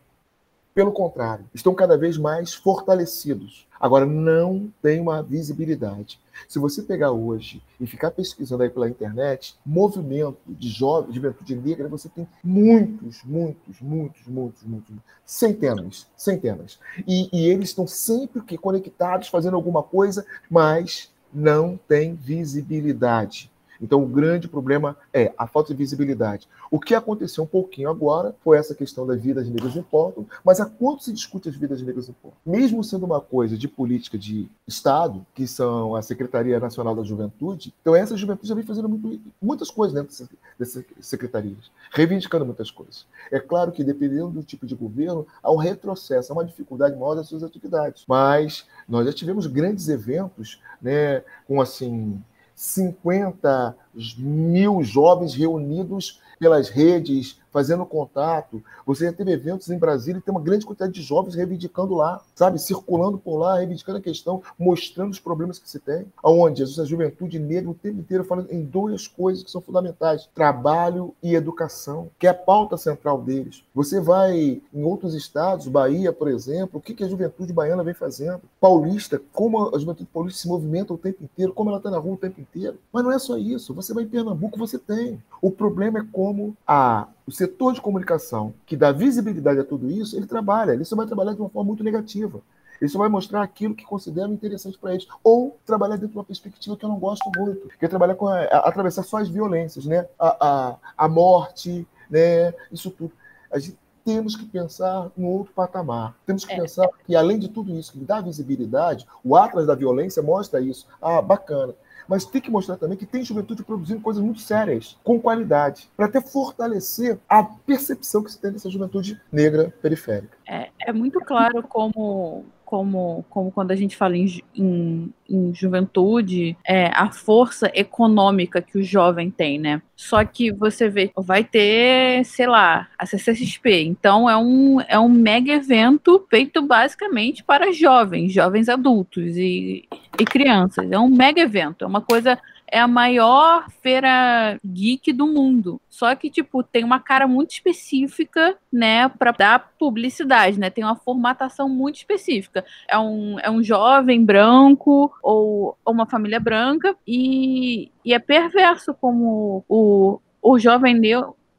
[0.75, 3.67] Pelo contrário, estão cada vez mais fortalecidos.
[3.81, 6.19] Agora, não tem uma visibilidade.
[6.49, 11.55] Se você pegar hoje e ficar pesquisando aí pela internet, movimento de jovem, de juventude
[11.55, 16.79] negra, você tem muitos, muitos, muitos, muitos, muitos, centenas, centenas.
[17.07, 23.51] E, e eles estão sempre que conectados, fazendo alguma coisa, mas não tem visibilidade.
[23.81, 26.49] Então, o grande problema é a falta de visibilidade.
[26.71, 30.67] O que aconteceu um pouquinho agora foi essa questão das vidas negras importam, mas há
[30.67, 32.39] quanto se discute as vidas negras importam?
[32.45, 37.73] Mesmo sendo uma coisa de política de Estado, que são a Secretaria Nacional da Juventude,
[37.81, 43.07] então essa juventude já vem fazendo muito, muitas coisas dentro dessas secretarias, reivindicando muitas coisas.
[43.31, 47.15] É claro que, dependendo do tipo de governo, há um retrocesso, há uma dificuldade maior
[47.15, 48.05] das suas atividades.
[48.07, 52.21] Mas nós já tivemos grandes eventos, né, com assim
[52.59, 53.77] 50
[54.19, 58.63] mil jovens reunidos pelas redes, fazendo contato.
[58.87, 62.21] Você já teve eventos em Brasília e tem uma grande quantidade de jovens reivindicando lá,
[62.35, 62.59] sabe?
[62.59, 66.07] Circulando por lá, reivindicando a questão, mostrando os problemas que se tem.
[66.23, 71.15] Onde a juventude negra o tempo inteiro falando em duas coisas que são fundamentais: trabalho
[71.23, 73.63] e educação, que é a pauta central deles.
[73.75, 78.43] Você vai em outros estados, Bahia, por exemplo, o que a juventude baiana vem fazendo?
[78.61, 82.15] Paulista, como a juventude paulista se movimenta o tempo inteiro, como ela está na rua
[82.15, 82.79] o tempo inteiro.
[82.93, 83.75] Mas não é só isso.
[83.75, 85.23] Você vai em Pernambuco, você tem.
[85.41, 90.17] O problema é como a o setor de comunicação que dá visibilidade a tudo isso,
[90.17, 90.73] ele trabalha.
[90.73, 92.41] Ele só vai trabalhar de uma forma muito negativa.
[92.81, 95.07] Ele só vai mostrar aquilo que consideram interessante para eles.
[95.23, 98.27] Ou trabalhar dentro de uma perspectiva que eu não gosto muito, que é trabalhar com
[98.27, 100.09] a, a, atravessar só as violências, né?
[100.19, 102.55] A, a, a morte, né?
[102.73, 103.13] Isso tudo.
[103.53, 106.17] A gente temos que pensar em outro patamar.
[106.25, 106.57] Temos que é.
[106.57, 110.87] pensar que, além de tudo isso que dá visibilidade, o Atlas da Violência mostra isso.
[111.03, 111.75] Ah, bacana
[112.09, 116.07] mas tem que mostrar também que tem juventude produzindo coisas muito sérias, com qualidade, para
[116.07, 120.37] até fortalecer a percepção que se tem dessa juventude negra periférica.
[120.47, 126.55] É, é muito claro como como, como quando a gente fala em, em, em juventude,
[126.67, 129.81] é, a força econômica que o jovem tem, né?
[129.97, 133.85] Só que você vê, vai ter, sei lá, a CCXP.
[133.85, 139.89] Então é um, é um mega evento feito basicamente para jovens, jovens adultos e,
[140.21, 140.93] e crianças.
[140.93, 142.39] É um mega evento, é uma coisa
[142.71, 145.81] é a maior feira geek do mundo.
[145.89, 150.71] Só que, tipo, tem uma cara muito específica, né, para dar publicidade, né?
[150.71, 152.65] Tem uma formatação muito específica.
[152.89, 158.95] É um, é um jovem branco ou, ou uma família branca e, e é perverso
[158.95, 161.01] como o, o jovem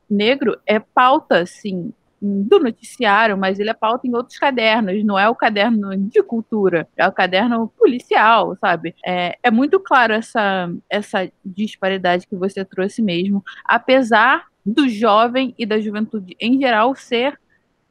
[0.10, 5.30] negro é pauta, assim, do noticiário, mas ele é pauta em outros cadernos, não é
[5.30, 8.96] o caderno de cultura, é o caderno policial, sabe?
[9.06, 15.66] É, é muito claro essa, essa disparidade que você trouxe mesmo, apesar do jovem e
[15.66, 17.40] da juventude em geral ser,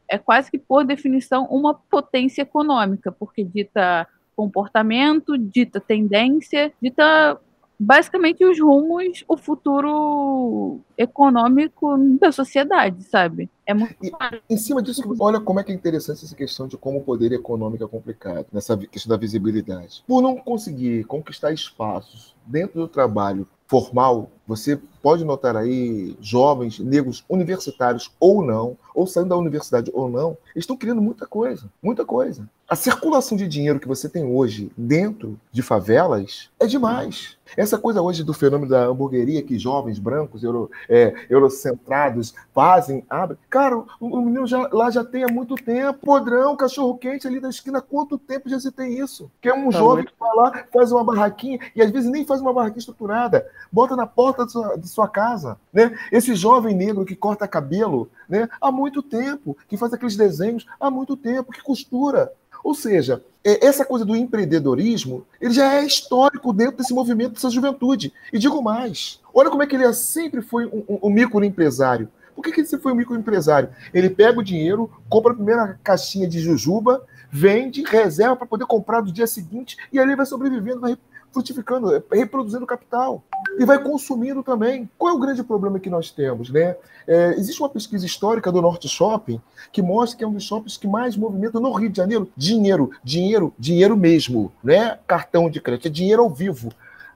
[0.08, 7.38] é quase que por definição, uma potência econômica, porque dita comportamento, dita tendência, dita
[7.78, 13.48] basicamente os rumos, o futuro econômico da sociedade, sabe?
[13.64, 14.12] É muito e,
[14.50, 17.32] Em cima disso, olha como é que é interessante essa questão de como o poder
[17.32, 20.02] econômico é complicado, nessa questão da visibilidade.
[20.06, 27.22] Por não conseguir conquistar espaços dentro do trabalho formal, você pode notar aí jovens negros
[27.28, 32.48] universitários ou não, ou saindo da universidade ou não, estão criando muita coisa, muita coisa.
[32.68, 37.38] A circulação de dinheiro que você tem hoje dentro de favelas é demais.
[37.56, 43.38] Essa coisa hoje do fenômeno da hamburgueria que jovens brancos, euro, é, eurocentrados fazem, abrem.
[43.48, 46.00] Cara, o, menino já, lá já tem há muito tempo.
[46.04, 49.30] Podrão, cachorro-quente ali da esquina, quanto tempo já se tem isso?
[49.40, 50.12] Que é um tá jovem muito...
[50.12, 53.96] que vai lá, faz uma barraquinha, e às vezes nem faz uma barraquinha estruturada, bota
[53.96, 55.58] na porta de sua, sua casa.
[55.72, 55.96] Né?
[56.12, 60.90] Esse jovem negro que corta cabelo né, há muito tempo, que faz aqueles desenhos há
[60.90, 62.32] muito tempo, que costura.
[62.62, 67.50] Ou seja, é, essa coisa do empreendedorismo, ele já é histórico dentro desse movimento dessa
[67.50, 68.12] juventude.
[68.32, 72.08] E digo mais, olha como é que ele sempre foi um, um, um microempresário.
[72.34, 73.70] Por que, que ele foi um microempresário?
[73.92, 79.02] Ele pega o dinheiro, compra a primeira caixinha de jujuba, vende, reserva para poder comprar
[79.02, 80.96] no dia seguinte e ali vai sobrevivendo, vai,
[81.32, 83.22] frutificando, reproduzindo capital
[83.58, 84.88] e vai consumindo também.
[84.98, 86.50] Qual é o grande problema que nós temos?
[86.50, 86.76] Né?
[87.06, 89.40] É, existe uma pesquisa histórica do Norte Shopping
[89.72, 92.90] que mostra que é um dos shoppings que mais movimenta no Rio de Janeiro dinheiro,
[93.02, 94.98] dinheiro, dinheiro mesmo, né?
[95.06, 96.70] Cartão de crédito, é dinheiro ao vivo.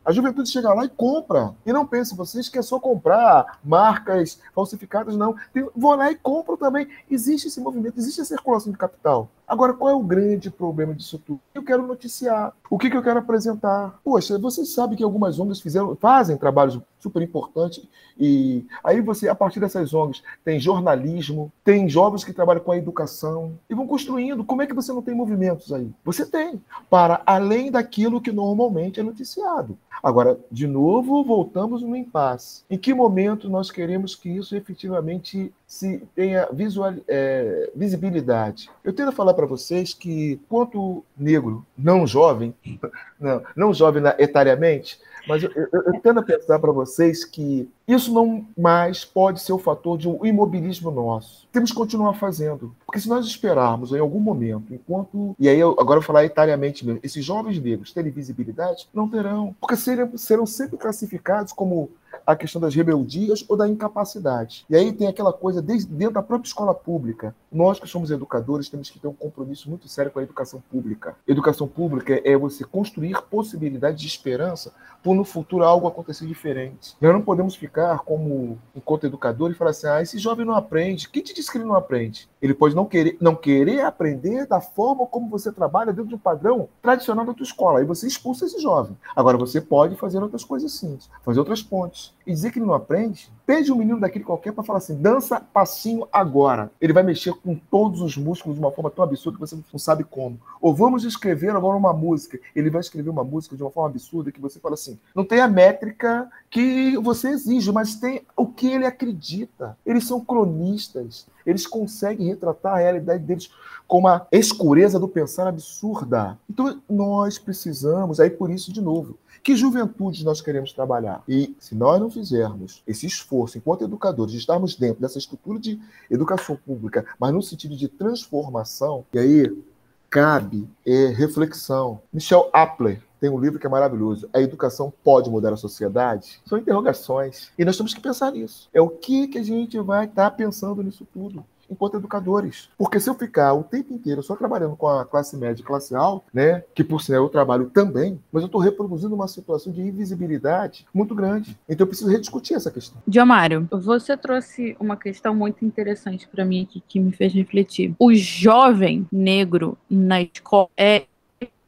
[0.04, 1.54] A juventude chega lá e compra.
[1.64, 5.34] E não pense vocês que é só comprar marcas falsificadas, não.
[5.76, 6.88] Vou lá e compro também.
[7.10, 9.28] Existe esse movimento, existe a circulação de capital.
[9.52, 11.38] Agora, qual é o grande problema disso tudo?
[11.54, 12.54] Eu quero noticiar.
[12.70, 14.00] O que, que eu quero apresentar?
[14.02, 17.86] Poxa, vocês sabem que algumas ONGs fizeram, fazem trabalhos super importantes
[18.18, 22.78] e aí você, a partir dessas ONGs, tem jornalismo, tem jovens que trabalham com a
[22.78, 24.42] educação e vão construindo.
[24.42, 25.90] Como é que você não tem movimentos aí?
[26.02, 29.76] Você tem, para além daquilo que normalmente é noticiado.
[30.02, 32.64] Agora, de novo, voltamos no impasse.
[32.70, 38.68] Em que momento nós queremos que isso efetivamente se tenha visual, é, visibilidade?
[38.84, 42.54] Eu tento falar para vocês que, quanto negro, não jovem,
[43.18, 48.46] não, não jovem etariamente, mas eu, eu, eu tento pensar para vocês que isso não
[48.56, 51.46] mais pode ser o fator de um imobilismo nosso.
[51.52, 52.74] Temos que continuar fazendo.
[52.86, 55.34] Porque se nós esperarmos em algum momento, enquanto.
[55.38, 59.54] E aí, eu, agora eu falar etariamente mesmo, esses jovens negros terem visibilidade, não terão.
[59.60, 61.90] Porque serão, serão sempre classificados como
[62.26, 64.64] a questão das rebeldias ou da incapacidade.
[64.68, 67.34] E aí tem aquela coisa dentro da própria escola pública.
[67.50, 71.16] Nós que somos educadores temos que ter um compromisso muito sério com a educação pública.
[71.26, 74.72] Educação pública é você construir possibilidades de esperança
[75.14, 76.96] no futuro algo acontecer diferente.
[77.00, 81.08] Nós não podemos ficar como enquanto educador e falar assim: "Ah, esse jovem não aprende".
[81.08, 82.28] Quem te disse que ele não aprende?
[82.40, 86.18] Ele pode não querer não querer aprender da forma como você trabalha dentro de um
[86.18, 87.78] padrão tradicional da tua escola.
[87.78, 88.96] Aí você expulsa esse jovem.
[89.14, 92.74] Agora você pode fazer outras coisas sim, fazer outras pontes e dizer que ele não
[92.74, 96.70] aprende, pede um menino daquele qualquer para falar assim: dança passinho agora.
[96.80, 99.78] Ele vai mexer com todos os músculos de uma forma tão absurda que você não
[99.78, 100.38] sabe como.
[100.60, 102.38] Ou vamos escrever agora uma música.
[102.54, 105.40] Ele vai escrever uma música de uma forma absurda que você fala assim: não tem
[105.40, 109.76] a métrica que você exige, mas tem o que ele acredita.
[109.84, 111.26] Eles são cronistas.
[111.44, 113.50] Eles conseguem retratar a realidade deles
[113.86, 116.38] com uma escureza do pensar absurda.
[116.48, 121.22] Então nós precisamos, aí por isso de novo, que juventude nós queremos trabalhar?
[121.28, 125.80] E se nós não fizermos esse esforço, enquanto educadores, de estarmos dentro dessa estrutura de
[126.10, 129.62] educação pública, mas no sentido de transformação, e aí
[130.08, 132.00] cabe é, reflexão.
[132.12, 134.28] Michel Appler tem um livro que é maravilhoso.
[134.32, 136.40] A educação pode mudar a sociedade?
[136.44, 137.50] São interrogações.
[137.58, 138.68] E nós temos que pensar nisso.
[138.74, 142.68] É o que, que a gente vai estar tá pensando nisso tudo enquanto educadores.
[142.76, 145.94] Porque se eu ficar o tempo inteiro só trabalhando com a classe média e classe
[145.94, 149.80] alta, né, que por sinal eu trabalho também, mas eu estou reproduzindo uma situação de
[149.80, 151.58] invisibilidade muito grande.
[151.68, 153.00] Então eu preciso rediscutir essa questão.
[153.06, 157.94] Diomário, você trouxe uma questão muito interessante para mim aqui que me fez refletir.
[157.98, 161.04] O jovem negro na escola é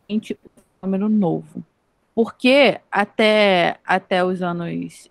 [0.09, 0.21] um
[0.81, 1.65] fenômeno novo.
[2.15, 5.09] Porque até, até os anos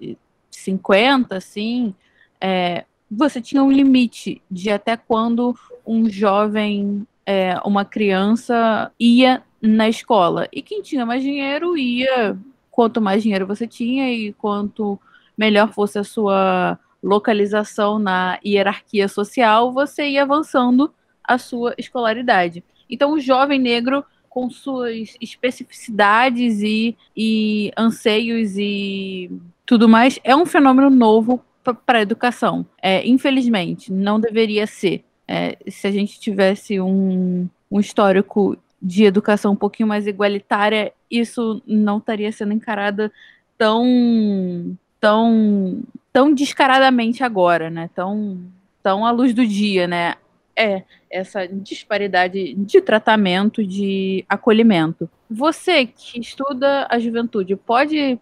[0.49, 1.93] 50, assim,
[2.39, 9.87] é, você tinha um limite de até quando um jovem, é, uma criança ia na
[9.87, 10.47] escola.
[10.51, 12.37] E quem tinha mais dinheiro ia,
[12.71, 14.99] quanto mais dinheiro você tinha e quanto
[15.37, 22.63] melhor fosse a sua localização na hierarquia social, você ia avançando a sua escolaridade.
[22.89, 29.29] Então, o jovem negro, com suas especificidades e, e anseios e
[29.65, 32.65] tudo mais, é um fenômeno novo para a educação.
[32.81, 35.03] É, infelizmente, não deveria ser.
[35.27, 41.61] É, se a gente tivesse um, um histórico de educação um pouquinho mais igualitária, isso
[41.65, 43.11] não estaria sendo encarada
[43.57, 47.89] tão tão tão descaradamente agora, né?
[47.95, 48.39] Tão
[48.81, 50.15] tão à luz do dia, né?
[50.55, 55.09] É essa disparidade de tratamento, de acolhimento.
[55.29, 58.19] Você que estuda a juventude, pode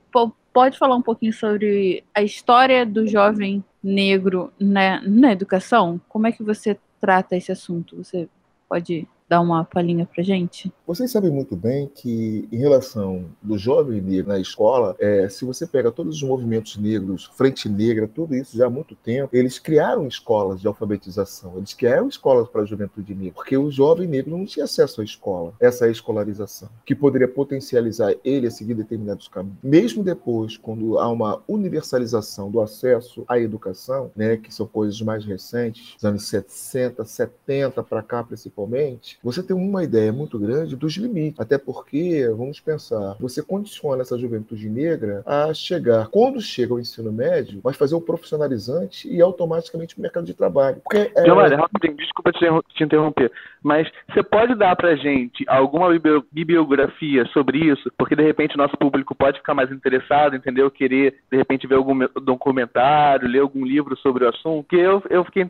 [0.54, 6.00] pode falar um pouquinho sobre a história do jovem negro na, na educação?
[6.08, 7.98] Como é que você trata esse assunto?
[7.98, 8.30] Você
[8.70, 10.70] pode dar uma palhinha pra gente?
[10.86, 15.66] Vocês sabem muito bem que, em relação do jovem negro na escola, é, se você
[15.66, 20.06] pega todos os movimentos negros, Frente Negra, tudo isso já há muito tempo, eles criaram
[20.06, 24.46] escolas de alfabetização, eles criaram escolas para a juventude negra, porque o jovem negro não
[24.46, 29.60] tinha acesso à escola, essa escolarização, que poderia potencializar ele a seguir determinados caminhos.
[29.64, 35.24] Mesmo depois, quando há uma universalização do acesso à educação, né, que são coisas mais
[35.24, 40.96] recentes, dos anos 60, 70 para cá principalmente, você tem uma ideia muito grande dos
[40.96, 41.40] limites.
[41.40, 47.12] Até porque, vamos pensar, você condiciona essa juventude negra a chegar, quando chega ao ensino
[47.12, 50.82] médio, vai fazer o profissionalizante e automaticamente o mercado de trabalho.
[50.84, 51.26] Porque, é...
[51.26, 53.32] Giovanni, rapidinho, desculpa te interromper,
[53.64, 55.90] mas você pode dar pra gente alguma
[56.32, 57.92] bibliografia sobre isso?
[57.98, 60.72] Porque de repente o nosso público pode ficar mais interessado, entendeu?
[60.72, 65.24] Querer, de repente, ver algum documentário, ler algum livro sobre o assunto, que eu, eu
[65.26, 65.44] fiquei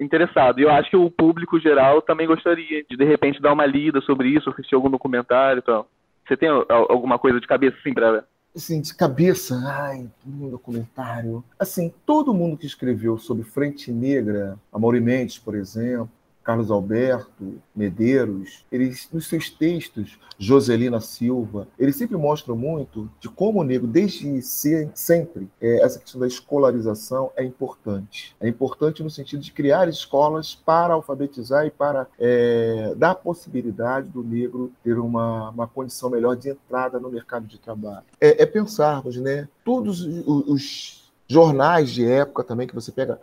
[0.00, 0.60] interessado.
[0.60, 4.00] E eu acho que o público geral também gostaria de, de repente, dar uma lida
[4.00, 5.88] sobre isso, assistir algum documentário e tal.
[6.26, 8.24] Você tem alguma coisa de cabeça assim pra
[8.56, 11.44] assim, de cabeça, ai, um documentário.
[11.58, 16.10] Assim, todo mundo que escreveu sobre Frente Negra, Amaury Mendes, por exemplo,
[16.46, 23.60] Carlos Alberto, Medeiros, eles, nos seus textos, Joselina Silva, eles sempre mostram muito de como
[23.60, 28.36] o negro, desde sempre, é, essa questão da escolarização é importante.
[28.40, 34.08] É importante no sentido de criar escolas para alfabetizar e para é, dar a possibilidade
[34.08, 38.04] do negro ter uma, uma condição melhor de entrada no mercado de trabalho.
[38.20, 39.48] É, é pensarmos, né?
[39.64, 43.18] Todos os, os jornais de época também que você pega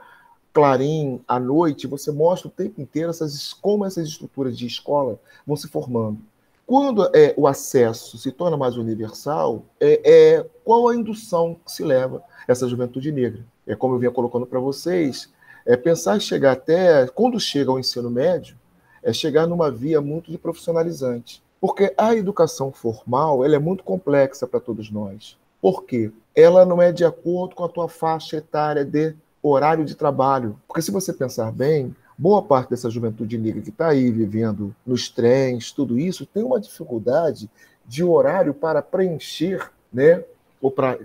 [0.53, 5.57] Clarim, à noite, você mostra o tempo inteiro essas, como essas estruturas de escola vão
[5.57, 6.19] se formando.
[6.65, 10.01] Quando é, o acesso se torna mais universal, é,
[10.37, 13.43] é qual a indução que se leva essa juventude negra?
[13.65, 15.29] É como eu vinha colocando para vocês,
[15.65, 18.55] é pensar em chegar até, quando chega ao ensino médio,
[19.01, 21.41] é chegar numa via muito de profissionalizante.
[21.59, 25.37] Porque a educação formal ela é muito complexa para todos nós.
[25.61, 26.11] Por quê?
[26.35, 30.57] Ela não é de acordo com a tua faixa etária de horário de trabalho.
[30.67, 35.09] Porque se você pensar bem, boa parte dessa juventude negra que está aí vivendo nos
[35.09, 37.49] trens, tudo isso, tem uma dificuldade
[37.85, 40.23] de horário para preencher, né?
[40.61, 40.97] Ou para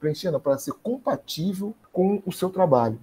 [0.00, 2.98] preencher, não, para ser compatível com o seu trabalho.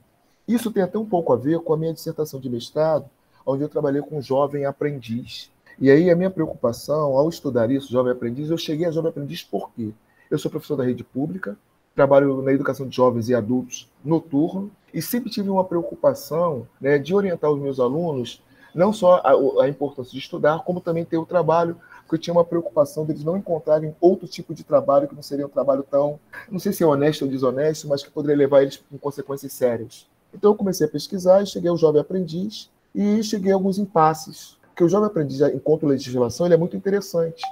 [0.45, 3.05] Isso tem até um pouco a ver com a minha dissertação de mestrado,
[3.45, 5.49] onde eu trabalhei com um jovem aprendiz.
[5.79, 9.41] E aí a minha preocupação, ao estudar isso, jovem aprendiz, eu cheguei a jovem aprendiz
[9.41, 9.93] por quê?
[10.29, 11.57] Eu sou professor da rede pública,
[11.95, 17.13] trabalho na educação de jovens e adultos noturno e sempre tive uma preocupação né, de
[17.13, 18.41] orientar os meus alunos
[18.73, 22.33] não só a, a, importância de estudar, como também ter o trabalho, porque eu tinha
[22.33, 26.19] uma preocupação deles não encontrarem outro tipo de trabalho que não seria um trabalho tão,
[26.49, 30.07] não sei se é honesto ou desonesto, mas que poderia levar eles com consequências sérias.
[30.33, 34.57] Então eu comecei a pesquisar e cheguei ao jovem aprendiz e cheguei a alguns impasses.
[34.69, 37.43] Porque o jovem aprendiz, enquanto legislação, ele é muito interessante,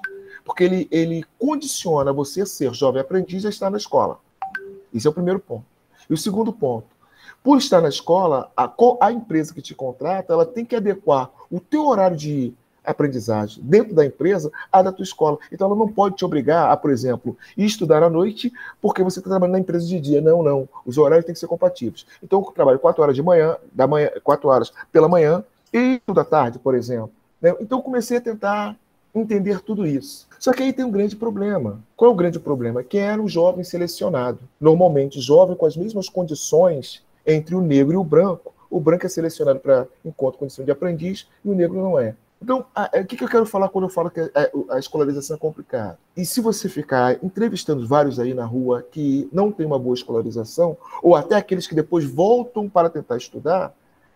[0.46, 4.20] porque ele, ele condiciona você a ser jovem aprendiz a estar na escola.
[4.94, 5.66] Esse é o primeiro ponto.
[6.10, 6.88] E o segundo ponto,
[7.44, 8.72] por estar na escola, a,
[9.02, 13.94] a empresa que te contrata, ela tem que adequar o teu horário de aprendizagem dentro
[13.94, 15.38] da empresa à da tua escola.
[15.52, 19.30] Então ela não pode te obrigar a, por exemplo, estudar à noite porque você está
[19.30, 20.22] trabalhando na empresa de dia.
[20.22, 20.68] Não, não.
[20.86, 22.06] Os horários têm que ser compatíveis.
[22.24, 26.24] Então eu trabalho quatro horas de manhã, da manhã, quatro horas pela manhã e à
[26.24, 27.12] tarde, por exemplo.
[27.42, 27.54] Né?
[27.60, 28.76] Então comecei a tentar
[29.14, 30.28] entender tudo isso.
[30.40, 31.80] Só que aí tem um grande problema.
[31.96, 32.84] Qual é o grande problema?
[32.84, 34.40] Que era o jovem selecionado.
[34.60, 38.54] Normalmente, jovem com as mesmas condições entre o negro e o branco.
[38.70, 42.16] O branco é selecionado para encontro condição de aprendiz e o negro não é.
[42.42, 45.40] Então, o que, que, eu quero falar quando eu falo que a, a, escolarização é
[45.40, 46.00] complicada?
[46.16, 50.78] E se você ficar entrevistando vários aí na rua que não tem uma boa escolarização,
[51.04, 53.74] ou até aqueles que depois voltam para tentar estudar,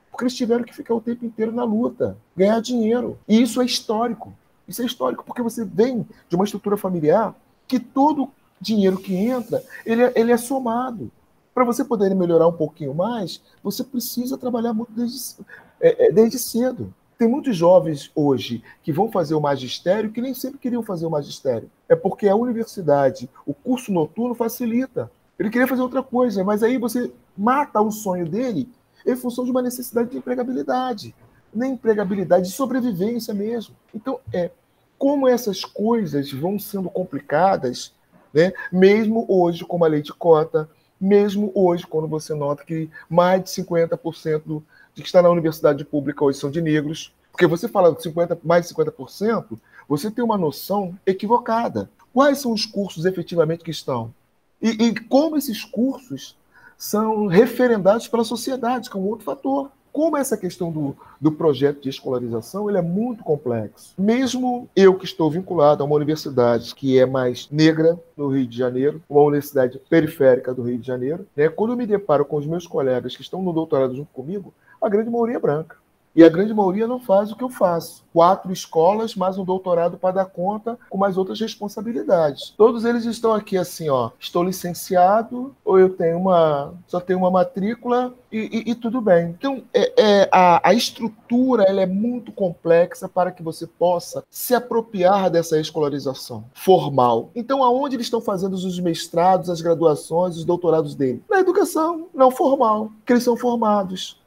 [0.09, 3.17] porque eles tiveram que ficar o tempo inteiro na luta, ganhar dinheiro.
[3.27, 4.33] E isso é histórico.
[4.67, 7.35] Isso é histórico porque você vem de uma estrutura familiar
[7.67, 8.29] que todo
[8.61, 11.11] dinheiro que entra, ele é, ele é somado.
[11.53, 15.35] Para você poder melhorar um pouquinho mais, você precisa trabalhar muito desde,
[15.79, 16.93] é, é, desde cedo.
[17.17, 21.11] Tem muitos jovens hoje que vão fazer o magistério que nem sempre queriam fazer o
[21.11, 21.69] magistério.
[21.87, 25.11] É porque a universidade, o curso noturno facilita.
[25.37, 28.69] Ele queria fazer outra coisa, mas aí você mata o sonho dele
[29.05, 31.13] em função de uma necessidade de empregabilidade
[31.53, 33.75] nem empregabilidade, de sobrevivência mesmo.
[33.93, 34.49] Então, é
[34.97, 37.93] como essas coisas vão sendo complicadas,
[38.33, 38.53] né?
[38.71, 40.69] mesmo hoje com a lei de cota,
[41.03, 46.23] mesmo hoje, quando você nota que mais de 50% de que está na universidade pública
[46.23, 50.37] hoje são de negros, porque você fala de 50, mais de 50%, você tem uma
[50.37, 51.89] noção equivocada.
[52.13, 54.13] Quais são os cursos efetivamente que estão?
[54.61, 56.37] E, e como esses cursos
[56.77, 61.79] são referendados pela sociedade, que é um outro fator como essa questão do, do projeto
[61.79, 63.93] de escolarização ele é muito complexo.
[63.97, 68.57] Mesmo eu que estou vinculado a uma universidade que é mais negra no Rio de
[68.57, 72.47] Janeiro, uma universidade periférica do Rio de Janeiro, né, quando eu me deparo com os
[72.47, 75.82] meus colegas que estão no doutorado junto comigo, a grande maioria é branca.
[76.15, 78.03] E a grande maioria não faz o que eu faço.
[78.13, 82.53] Quatro escolas, mais um doutorado para dar conta, com mais outras responsabilidades.
[82.55, 84.11] Todos eles estão aqui assim, ó.
[84.19, 86.75] Estou licenciado, ou eu tenho uma.
[86.87, 89.35] só tenho uma matrícula e, e, e tudo bem.
[89.37, 94.53] Então, é, é, a, a estrutura ela é muito complexa para que você possa se
[94.53, 97.31] apropriar dessa escolarização formal.
[97.35, 101.23] Então, aonde eles estão fazendo os mestrados, as graduações, os doutorados dele?
[101.27, 104.21] Na educação não formal, que eles são formados.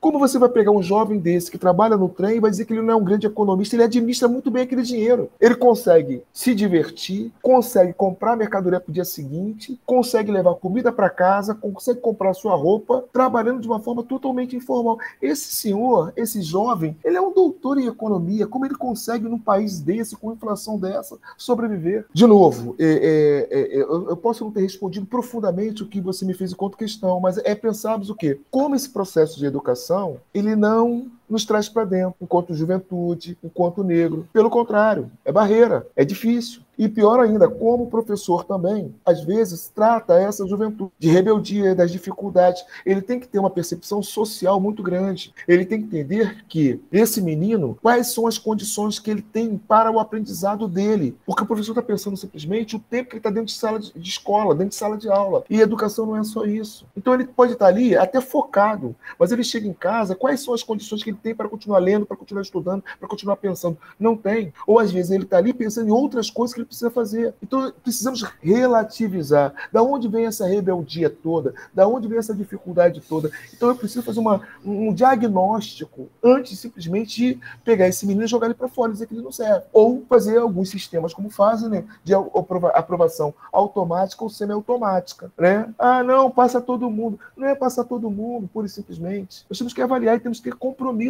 [0.00, 2.72] Como você vai pegar um jovem desse que trabalha no trem e vai dizer que
[2.72, 3.76] ele não é um grande economista?
[3.76, 5.28] Ele administra muito bem aquele dinheiro.
[5.38, 11.10] Ele consegue se divertir, consegue comprar mercadoria para o dia seguinte, consegue levar comida para
[11.10, 14.98] casa, consegue comprar sua roupa, trabalhando de uma forma totalmente informal.
[15.20, 18.46] Esse senhor, esse jovem, ele é um doutor em economia.
[18.46, 22.06] Como ele consegue, num país desse, com inflação dessa, sobreviver?
[22.14, 26.32] De novo, é, é, é, eu posso não ter respondido profundamente o que você me
[26.32, 28.40] fez enquanto questão, mas é pensarmos o quê?
[28.50, 29.89] Como esse processo de educação
[30.32, 34.28] ele não nos traz para dentro, enquanto juventude, enquanto negro.
[34.32, 36.62] Pelo contrário, é barreira, é difícil.
[36.80, 42.64] E pior ainda, como professor também, às vezes trata essa juventude de rebeldia, das dificuldades.
[42.86, 45.34] Ele tem que ter uma percepção social muito grande.
[45.46, 49.90] Ele tem que entender que esse menino, quais são as condições que ele tem para
[49.90, 51.14] o aprendizado dele.
[51.26, 53.92] Porque o professor está pensando simplesmente o tempo que ele está dentro de sala de,
[53.92, 55.44] de escola, dentro de sala de aula.
[55.50, 56.86] E educação não é só isso.
[56.96, 60.62] Então ele pode estar ali até focado, mas ele chega em casa, quais são as
[60.62, 63.78] condições que ele tem para continuar lendo, para continuar estudando, para continuar pensando?
[63.98, 64.52] Não tem.
[64.66, 67.34] Ou às vezes ele está ali pensando em outras coisas que ele precisa fazer.
[67.42, 69.52] Então precisamos relativizar.
[69.72, 71.54] Da onde vem essa rebeldia toda?
[71.72, 73.30] Da onde vem essa dificuldade toda?
[73.54, 78.46] Então eu preciso fazer uma, um diagnóstico antes simplesmente de pegar esse menino e jogar
[78.46, 79.64] ele para fora, dizer que ele não serve.
[79.72, 85.72] Ou fazer alguns sistemas como fazem, né, de aprovação automática ou semiautomática, né?
[85.78, 87.18] Ah, não, passa todo mundo.
[87.36, 89.44] Não é passar todo mundo, pura e simplesmente.
[89.48, 90.56] Nós temos que avaliar e temos que ter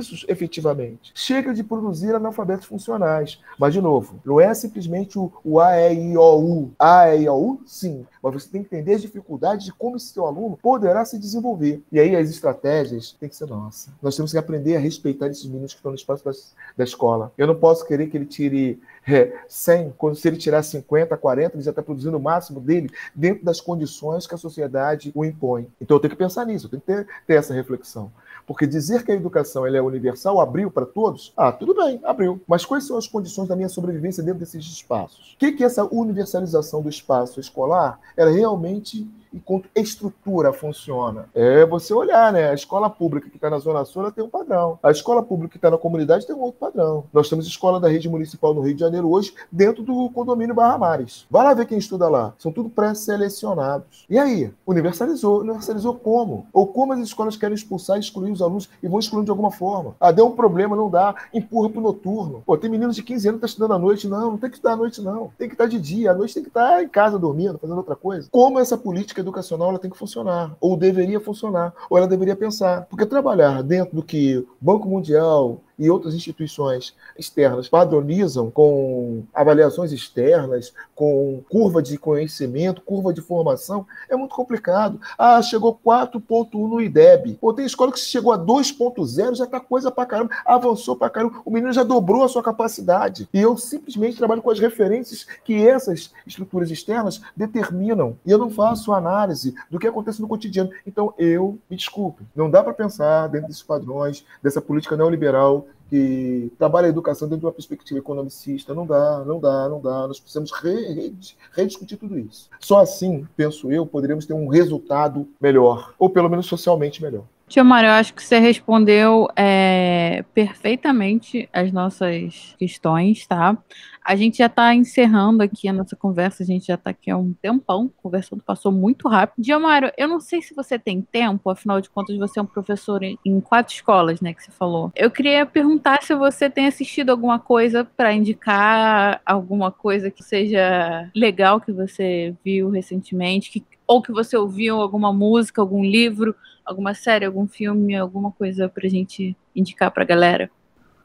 [0.01, 1.13] compromissos efetivamente.
[1.15, 3.41] Chega de produzir analfabetos funcionais.
[3.59, 6.71] Mas, de novo, não é simplesmente o, o A, E, I, O, U.
[6.79, 8.07] A, E, I, O, U, sim.
[8.23, 11.83] Mas você tem que entender as dificuldades de como esse seu aluno poderá se desenvolver.
[11.93, 13.93] E aí as estratégias têm que ser nossas.
[14.03, 16.33] Nós temos que aprender a respeitar esses meninos que estão no espaço da,
[16.79, 17.33] da escola.
[17.37, 21.57] Eu não posso querer que ele tire é, 100, quando se ele tirar 50, 40,
[21.57, 25.67] ele já está produzindo o máximo dele dentro das condições que a sociedade o impõe.
[25.81, 28.11] Então eu tenho que pensar nisso, eu tenho que ter, ter essa reflexão.
[28.51, 32.41] Porque dizer que a educação ela é universal abriu para todos, ah, tudo bem, abriu.
[32.49, 35.35] Mas quais são as condições da minha sobrevivência dentro desses espaços?
[35.35, 41.29] O que, que essa universalização do espaço escolar ela realmente enquanto estrutura funciona.
[41.35, 42.51] É você olhar, né?
[42.51, 44.79] A escola pública que está na Zona Sul ela tem um padrão.
[44.83, 47.05] A escola pública que está na comunidade tem um outro padrão.
[47.13, 50.79] Nós temos escola da rede municipal no Rio de Janeiro hoje, dentro do condomínio Barra
[50.79, 51.27] Mares.
[51.31, 52.35] Vai lá ver quem estuda lá.
[52.39, 54.07] São tudo pré-selecionados.
[54.09, 54.53] E aí?
[54.67, 55.41] Universalizou.
[55.41, 56.47] Universalizou como?
[56.53, 59.51] Ou como as escolas querem expulsar e excluir os alunos e vão excluindo de alguma
[59.51, 59.95] forma?
[60.01, 61.15] Ah, deu um problema, não dá.
[61.33, 62.43] Empurra pro noturno.
[62.45, 64.09] Pô, tem meninos de 15 anos que estão estudando à noite.
[64.09, 65.31] Não, não tem que estudar à noite, não.
[65.39, 66.11] Tem que estar de dia.
[66.11, 68.29] À noite tem que estar em casa dormindo, fazendo outra coisa.
[68.31, 72.87] Como essa política educacional ela tem que funcionar, ou deveria funcionar, ou ela deveria pensar.
[72.89, 80.75] Porque trabalhar dentro do que Banco Mundial, e outras instituições externas padronizam com avaliações externas,
[80.95, 85.01] com curva de conhecimento, curva de formação, é muito complicado.
[85.17, 87.39] Ah, chegou 4.1 no IDEB.
[87.41, 91.41] Pô, tem escola que chegou a 2.0, já tá coisa pra caramba, avançou pra caramba,
[91.47, 93.27] o menino já dobrou a sua capacidade.
[93.33, 98.19] E eu simplesmente trabalho com as referências que essas estruturas externas determinam.
[98.27, 100.71] E eu não faço análise do que acontece no cotidiano.
[100.87, 106.53] Então, eu, me desculpe, não dá para pensar dentro desses padrões, dessa política neoliberal que
[106.57, 108.73] trabalha a educação dentro de uma perspectiva economicista.
[108.73, 110.07] Não dá, não dá, não dá.
[110.07, 111.13] Nós precisamos re,
[111.53, 112.49] rediscutir tudo isso.
[112.61, 117.25] Só assim, penso eu, poderíamos ter um resultado melhor, ou pelo menos socialmente melhor.
[117.51, 123.59] Tio Mário, eu acho que você respondeu é, perfeitamente as nossas questões, tá?
[124.05, 127.17] A gente já está encerrando aqui a nossa conversa, a gente já está aqui há
[127.17, 129.43] um tempão conversando, passou muito rápido.
[129.43, 133.03] Diomário, eu não sei se você tem tempo, afinal de contas você é um professor
[133.03, 134.93] em quatro escolas, né, que você falou.
[134.95, 141.11] Eu queria perguntar se você tem assistido alguma coisa para indicar, alguma coisa que seja
[141.17, 146.33] legal que você viu recentemente, que, ou que você ouviu, alguma música, algum livro,
[146.65, 150.49] alguma série, algum filme, alguma coisa pra gente indicar pra galera?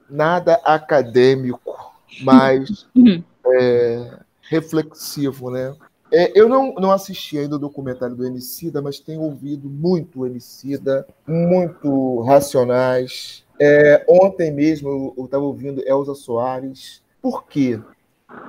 [0.07, 1.75] Nada acadêmico,
[2.21, 3.23] mas uhum.
[3.47, 5.75] é, reflexivo, né?
[6.13, 11.07] É, eu não, não assisti ainda o documentário do Emicida, mas tenho ouvido muito Emicida,
[11.27, 13.43] muito Racionais.
[13.59, 17.01] É, ontem mesmo eu estava ouvindo Elza Soares.
[17.19, 17.81] Por quê?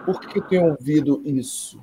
[0.05, 1.80] Por que eu tenho ouvido isso?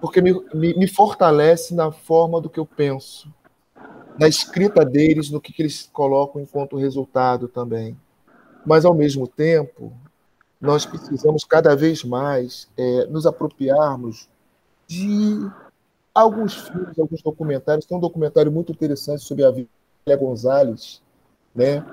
[0.00, 3.32] Porque me, me, me fortalece na forma do que eu penso
[4.18, 7.96] na escrita deles, no que, que eles colocam enquanto resultado também.
[8.66, 9.92] Mas, ao mesmo tempo,
[10.60, 14.28] nós precisamos cada vez mais é, nos apropriarmos
[14.88, 15.48] de
[16.12, 17.86] alguns filmes, alguns documentários.
[17.86, 19.68] Tem um documentário muito interessante sobre a Vília
[20.18, 21.00] Gonzalez,
[21.54, 21.84] né?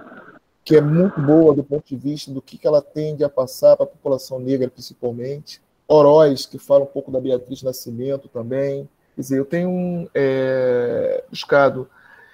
[0.64, 3.78] que é muito boa do ponto de vista do que, que ela tende a passar
[3.78, 5.62] para a população negra, principalmente.
[5.88, 8.90] Oroz, que fala um pouco da Beatriz Nascimento também.
[9.16, 11.88] Quer dizer, eu tenho um, é, buscado.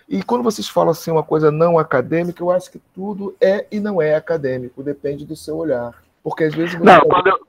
[0.09, 3.79] E quando vocês falam assim uma coisa não acadêmica, eu acho que tudo é e
[3.79, 5.93] não é acadêmico, depende do seu olhar.
[6.23, 6.79] Porque às vezes.
[6.79, 7.39] Não, quando eu,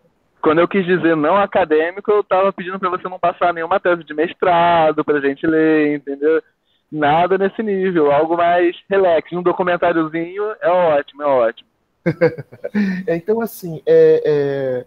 [0.40, 4.04] quando eu quis dizer não acadêmico, eu estava pedindo para você não passar nenhuma tese
[4.04, 6.42] de mestrado para a gente ler, entendeu?
[6.90, 9.32] Nada nesse nível, algo mais relax.
[9.32, 11.68] Um documentáriozinho é ótimo, é ótimo.
[13.08, 14.86] então, assim, é, é,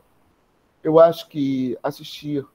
[0.85, 2.45] eu acho que assistir,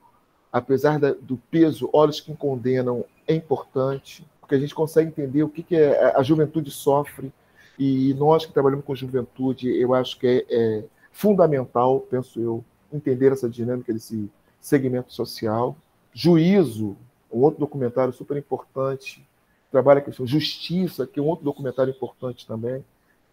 [0.53, 5.49] apesar da, do peso, Olhos que Condenam é importante, porque a gente consegue entender o
[5.49, 7.33] que, que é, a juventude sofre,
[7.77, 13.33] e nós que trabalhamos com juventude, eu acho que é, é fundamental, penso eu, entender
[13.33, 15.77] essa dinâmica desse segmento social.
[16.15, 16.97] Juízo,
[17.33, 19.27] um outro documentário super importante,
[19.73, 22.85] trabalha a questão Justiça, que é um outro documentário importante também.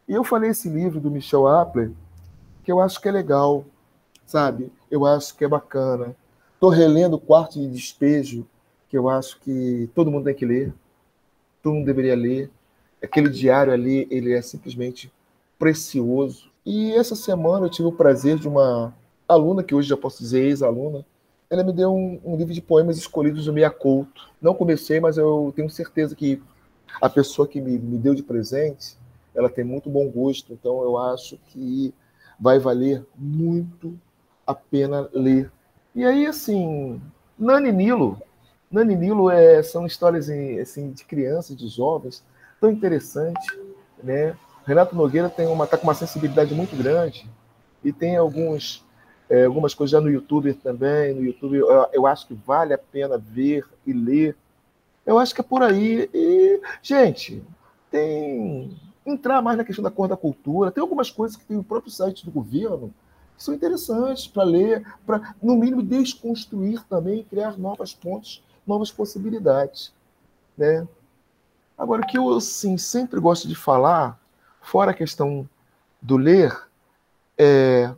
[0.08, 1.92] E eu falei esse livro do Michel Appler,
[2.64, 3.64] que eu acho que é legal,
[4.28, 4.72] sabe?
[4.92, 6.16] Eu acho que é bacana.
[6.54, 8.46] Estou relendo o Quarto de Despejo,
[8.90, 10.74] que eu acho que todo mundo tem que ler,
[11.64, 12.52] todo mundo deveria ler.
[13.02, 15.12] Aquele diário ali, ele é simplesmente
[15.58, 16.52] precioso.
[16.66, 18.94] E essa semana eu tive o prazer de uma
[19.28, 21.06] aluna, que hoje já posso dizer ex-aluna,
[21.50, 24.30] ela me deu um, um, livro de poemas escolhidos do Mia Couto.
[24.42, 26.42] Não comecei, mas eu tenho certeza que
[27.02, 28.98] a pessoa que me, me deu de presente,
[29.34, 31.94] ela tem muito bom gosto, então eu acho que
[32.40, 33.98] vai valer muito
[34.48, 35.52] a pena ler.
[35.94, 37.02] E aí, assim,
[37.38, 38.20] Nani Nilo,
[38.72, 40.30] Nani Nilo é, são histórias
[40.62, 42.24] assim, de crianças, de jovens,
[42.60, 43.60] tão interessante,
[44.02, 44.36] né?
[44.66, 47.30] Renato Nogueira tem uma tá com uma sensibilidade muito grande
[47.84, 48.86] e tem alguns
[49.30, 51.14] é, algumas coisas já no YouTube também.
[51.14, 54.36] No YouTube eu, eu, acho que vale a pena ver e ler.
[55.06, 56.10] Eu acho que é por aí.
[56.14, 57.44] E, gente,
[57.92, 58.78] tem.
[59.06, 60.70] Entrar mais na questão da cor da cultura.
[60.70, 62.94] Tem algumas coisas que tem o próprio site do governo
[63.38, 69.94] são interessantes para ler, para, no mínimo, desconstruir também, criar novas pontes, novas possibilidades.
[70.58, 70.88] Né?
[71.78, 74.20] Agora, o que eu assim, sempre gosto de falar,
[74.62, 75.48] fora a questão
[76.02, 76.52] do ler,
[77.38, 77.94] é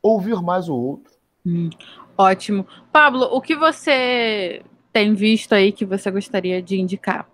[0.00, 1.12] ouvir mais o outro.
[1.44, 1.70] Hum,
[2.16, 2.66] ótimo.
[2.92, 7.28] Pablo, o que você tem visto aí que você gostaria de indicar?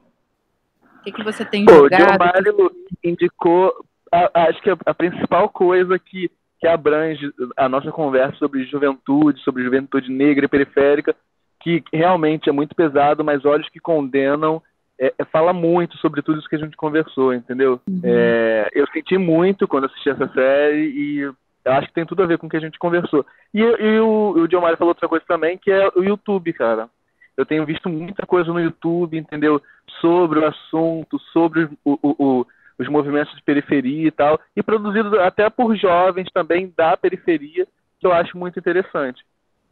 [1.00, 2.16] O que, que você tem Pô, jogado?
[2.16, 2.72] O Mário
[3.04, 6.30] indicou, a, acho que a, a, principal coisa que,
[6.60, 11.16] que abrange a nossa conversa sobre juventude, sobre juventude negra e periférica,
[11.60, 14.62] que realmente é muito pesado, mas Olhos que Condenam
[14.98, 17.80] é, é, fala muito sobre tudo isso que a gente conversou, entendeu?
[17.88, 18.00] Uhum.
[18.04, 22.26] É, eu senti muito quando assisti essa série e eu acho que tem tudo a
[22.26, 23.24] ver com o que a gente conversou.
[23.54, 26.88] E, e o, o Diomário falou outra coisa também, que é o YouTube, cara.
[27.36, 29.62] Eu tenho visto muita coisa no YouTube, entendeu?
[30.00, 32.46] Sobre o assunto, sobre o, o, o,
[32.80, 34.40] os movimentos de periferia e tal.
[34.56, 37.68] E produzido até por jovens também da periferia,
[37.98, 39.22] que eu acho muito interessante.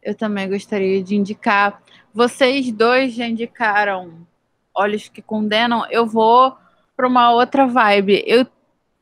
[0.01, 1.81] Eu também gostaria de indicar.
[2.13, 4.27] Vocês dois já indicaram
[4.75, 5.85] Olhos que Condenam.
[5.89, 6.55] Eu vou
[6.95, 8.23] para uma outra vibe.
[8.27, 8.45] Eu,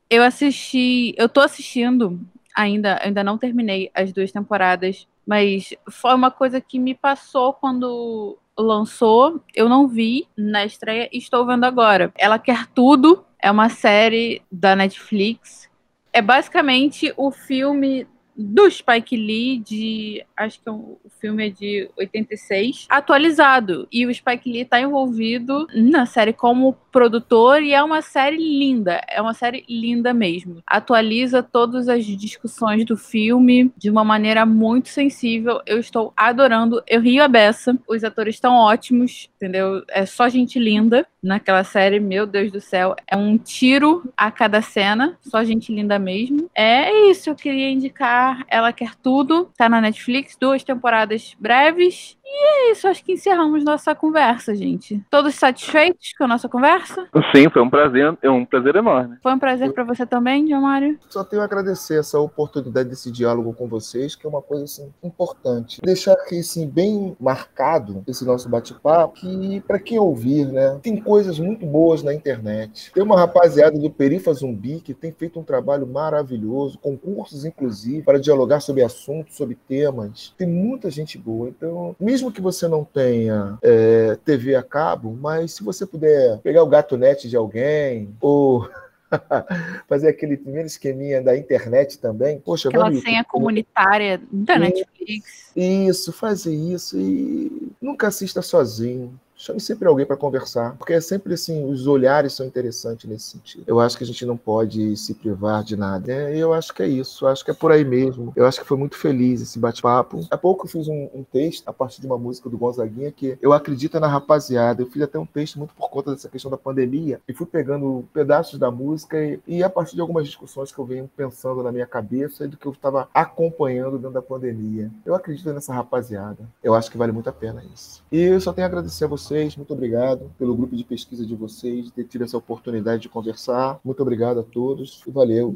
[0.08, 2.18] eu assisti, eu tô assistindo
[2.56, 8.38] ainda, ainda não terminei as duas temporadas, mas foi uma coisa que me passou quando
[8.58, 12.12] lançou, eu não vi na estreia e estou vendo agora.
[12.16, 15.68] Ela Quer Tudo é uma série da Netflix.
[16.12, 18.06] É basicamente o filme
[18.36, 24.52] do Spike Lee de acho que o filme é de 86 atualizado e o Spike
[24.52, 29.64] Lee está envolvido na série como produtor e é uma série linda é uma série
[29.68, 30.62] linda mesmo.
[30.66, 35.60] Atualiza todas as discussões do filme de uma maneira muito sensível.
[35.64, 37.78] Eu estou adorando eu rio a beça.
[37.86, 39.84] Os atores estão ótimos entendeu?
[39.88, 42.96] É só gente linda naquela série meu Deus do céu.
[43.06, 46.50] É um tiro a cada cena só gente linda mesmo.
[46.52, 52.17] É isso eu queria indicar ela Quer Tudo, tá na Netflix, duas temporadas breves.
[52.30, 55.02] E é isso, acho que encerramos nossa conversa, gente.
[55.10, 57.08] Todos satisfeitos com a nossa conversa?
[57.34, 59.16] Sim, foi um prazer, é um prazer enorme.
[59.22, 60.98] Foi um prazer para você também, Diomário?
[61.08, 64.92] Só tenho a agradecer essa oportunidade desse diálogo com vocês, que é uma coisa assim
[65.02, 65.80] importante.
[65.82, 71.38] Deixar aqui assim bem marcado esse nosso bate-papo, que para quem ouvir, né, tem coisas
[71.38, 72.92] muito boas na internet.
[72.92, 78.20] Tem uma rapaziada do Perifa Zumbi que tem feito um trabalho maravilhoso, concursos inclusive para
[78.20, 80.34] dialogar sobre assuntos, sobre temas.
[80.36, 81.48] Tem muita gente boa.
[81.48, 86.38] Então, mesmo mesmo que você não tenha é, TV a cabo, mas se você puder
[86.38, 88.68] pegar o gato net de alguém, ou
[89.88, 92.40] fazer aquele primeiro esqueminha da internet também.
[92.40, 95.52] Poxa, Aquela senha comunitária da Netflix.
[95.54, 99.18] Isso, fazer isso e nunca assista sozinho.
[99.38, 103.62] Chame sempre alguém para conversar, porque é sempre assim, os olhares são interessantes nesse sentido.
[103.68, 106.12] Eu acho que a gente não pode se privar de nada.
[106.12, 108.32] É, eu acho que é isso, acho que é por aí mesmo.
[108.34, 110.26] Eu acho que foi muito feliz esse bate-papo.
[110.28, 113.38] Há pouco eu fiz um, um, texto a partir de uma música do Gonzaguinha que
[113.40, 114.82] eu acredito na rapaziada.
[114.82, 118.08] Eu fiz até um texto muito por conta dessa questão da pandemia e fui pegando
[118.12, 121.70] pedaços da música e, e a partir de algumas discussões que eu venho pensando na
[121.70, 124.90] minha cabeça e do que eu estava acompanhando dentro da pandemia.
[125.06, 126.38] Eu acredito nessa rapaziada.
[126.60, 128.02] Eu acho que vale muito a pena isso.
[128.10, 131.26] E eu só tenho a agradecer a você vocês, muito obrigado pelo grupo de pesquisa
[131.26, 133.78] de vocês, de ter tido essa oportunidade de conversar.
[133.84, 135.46] Muito obrigado a todos e valeu.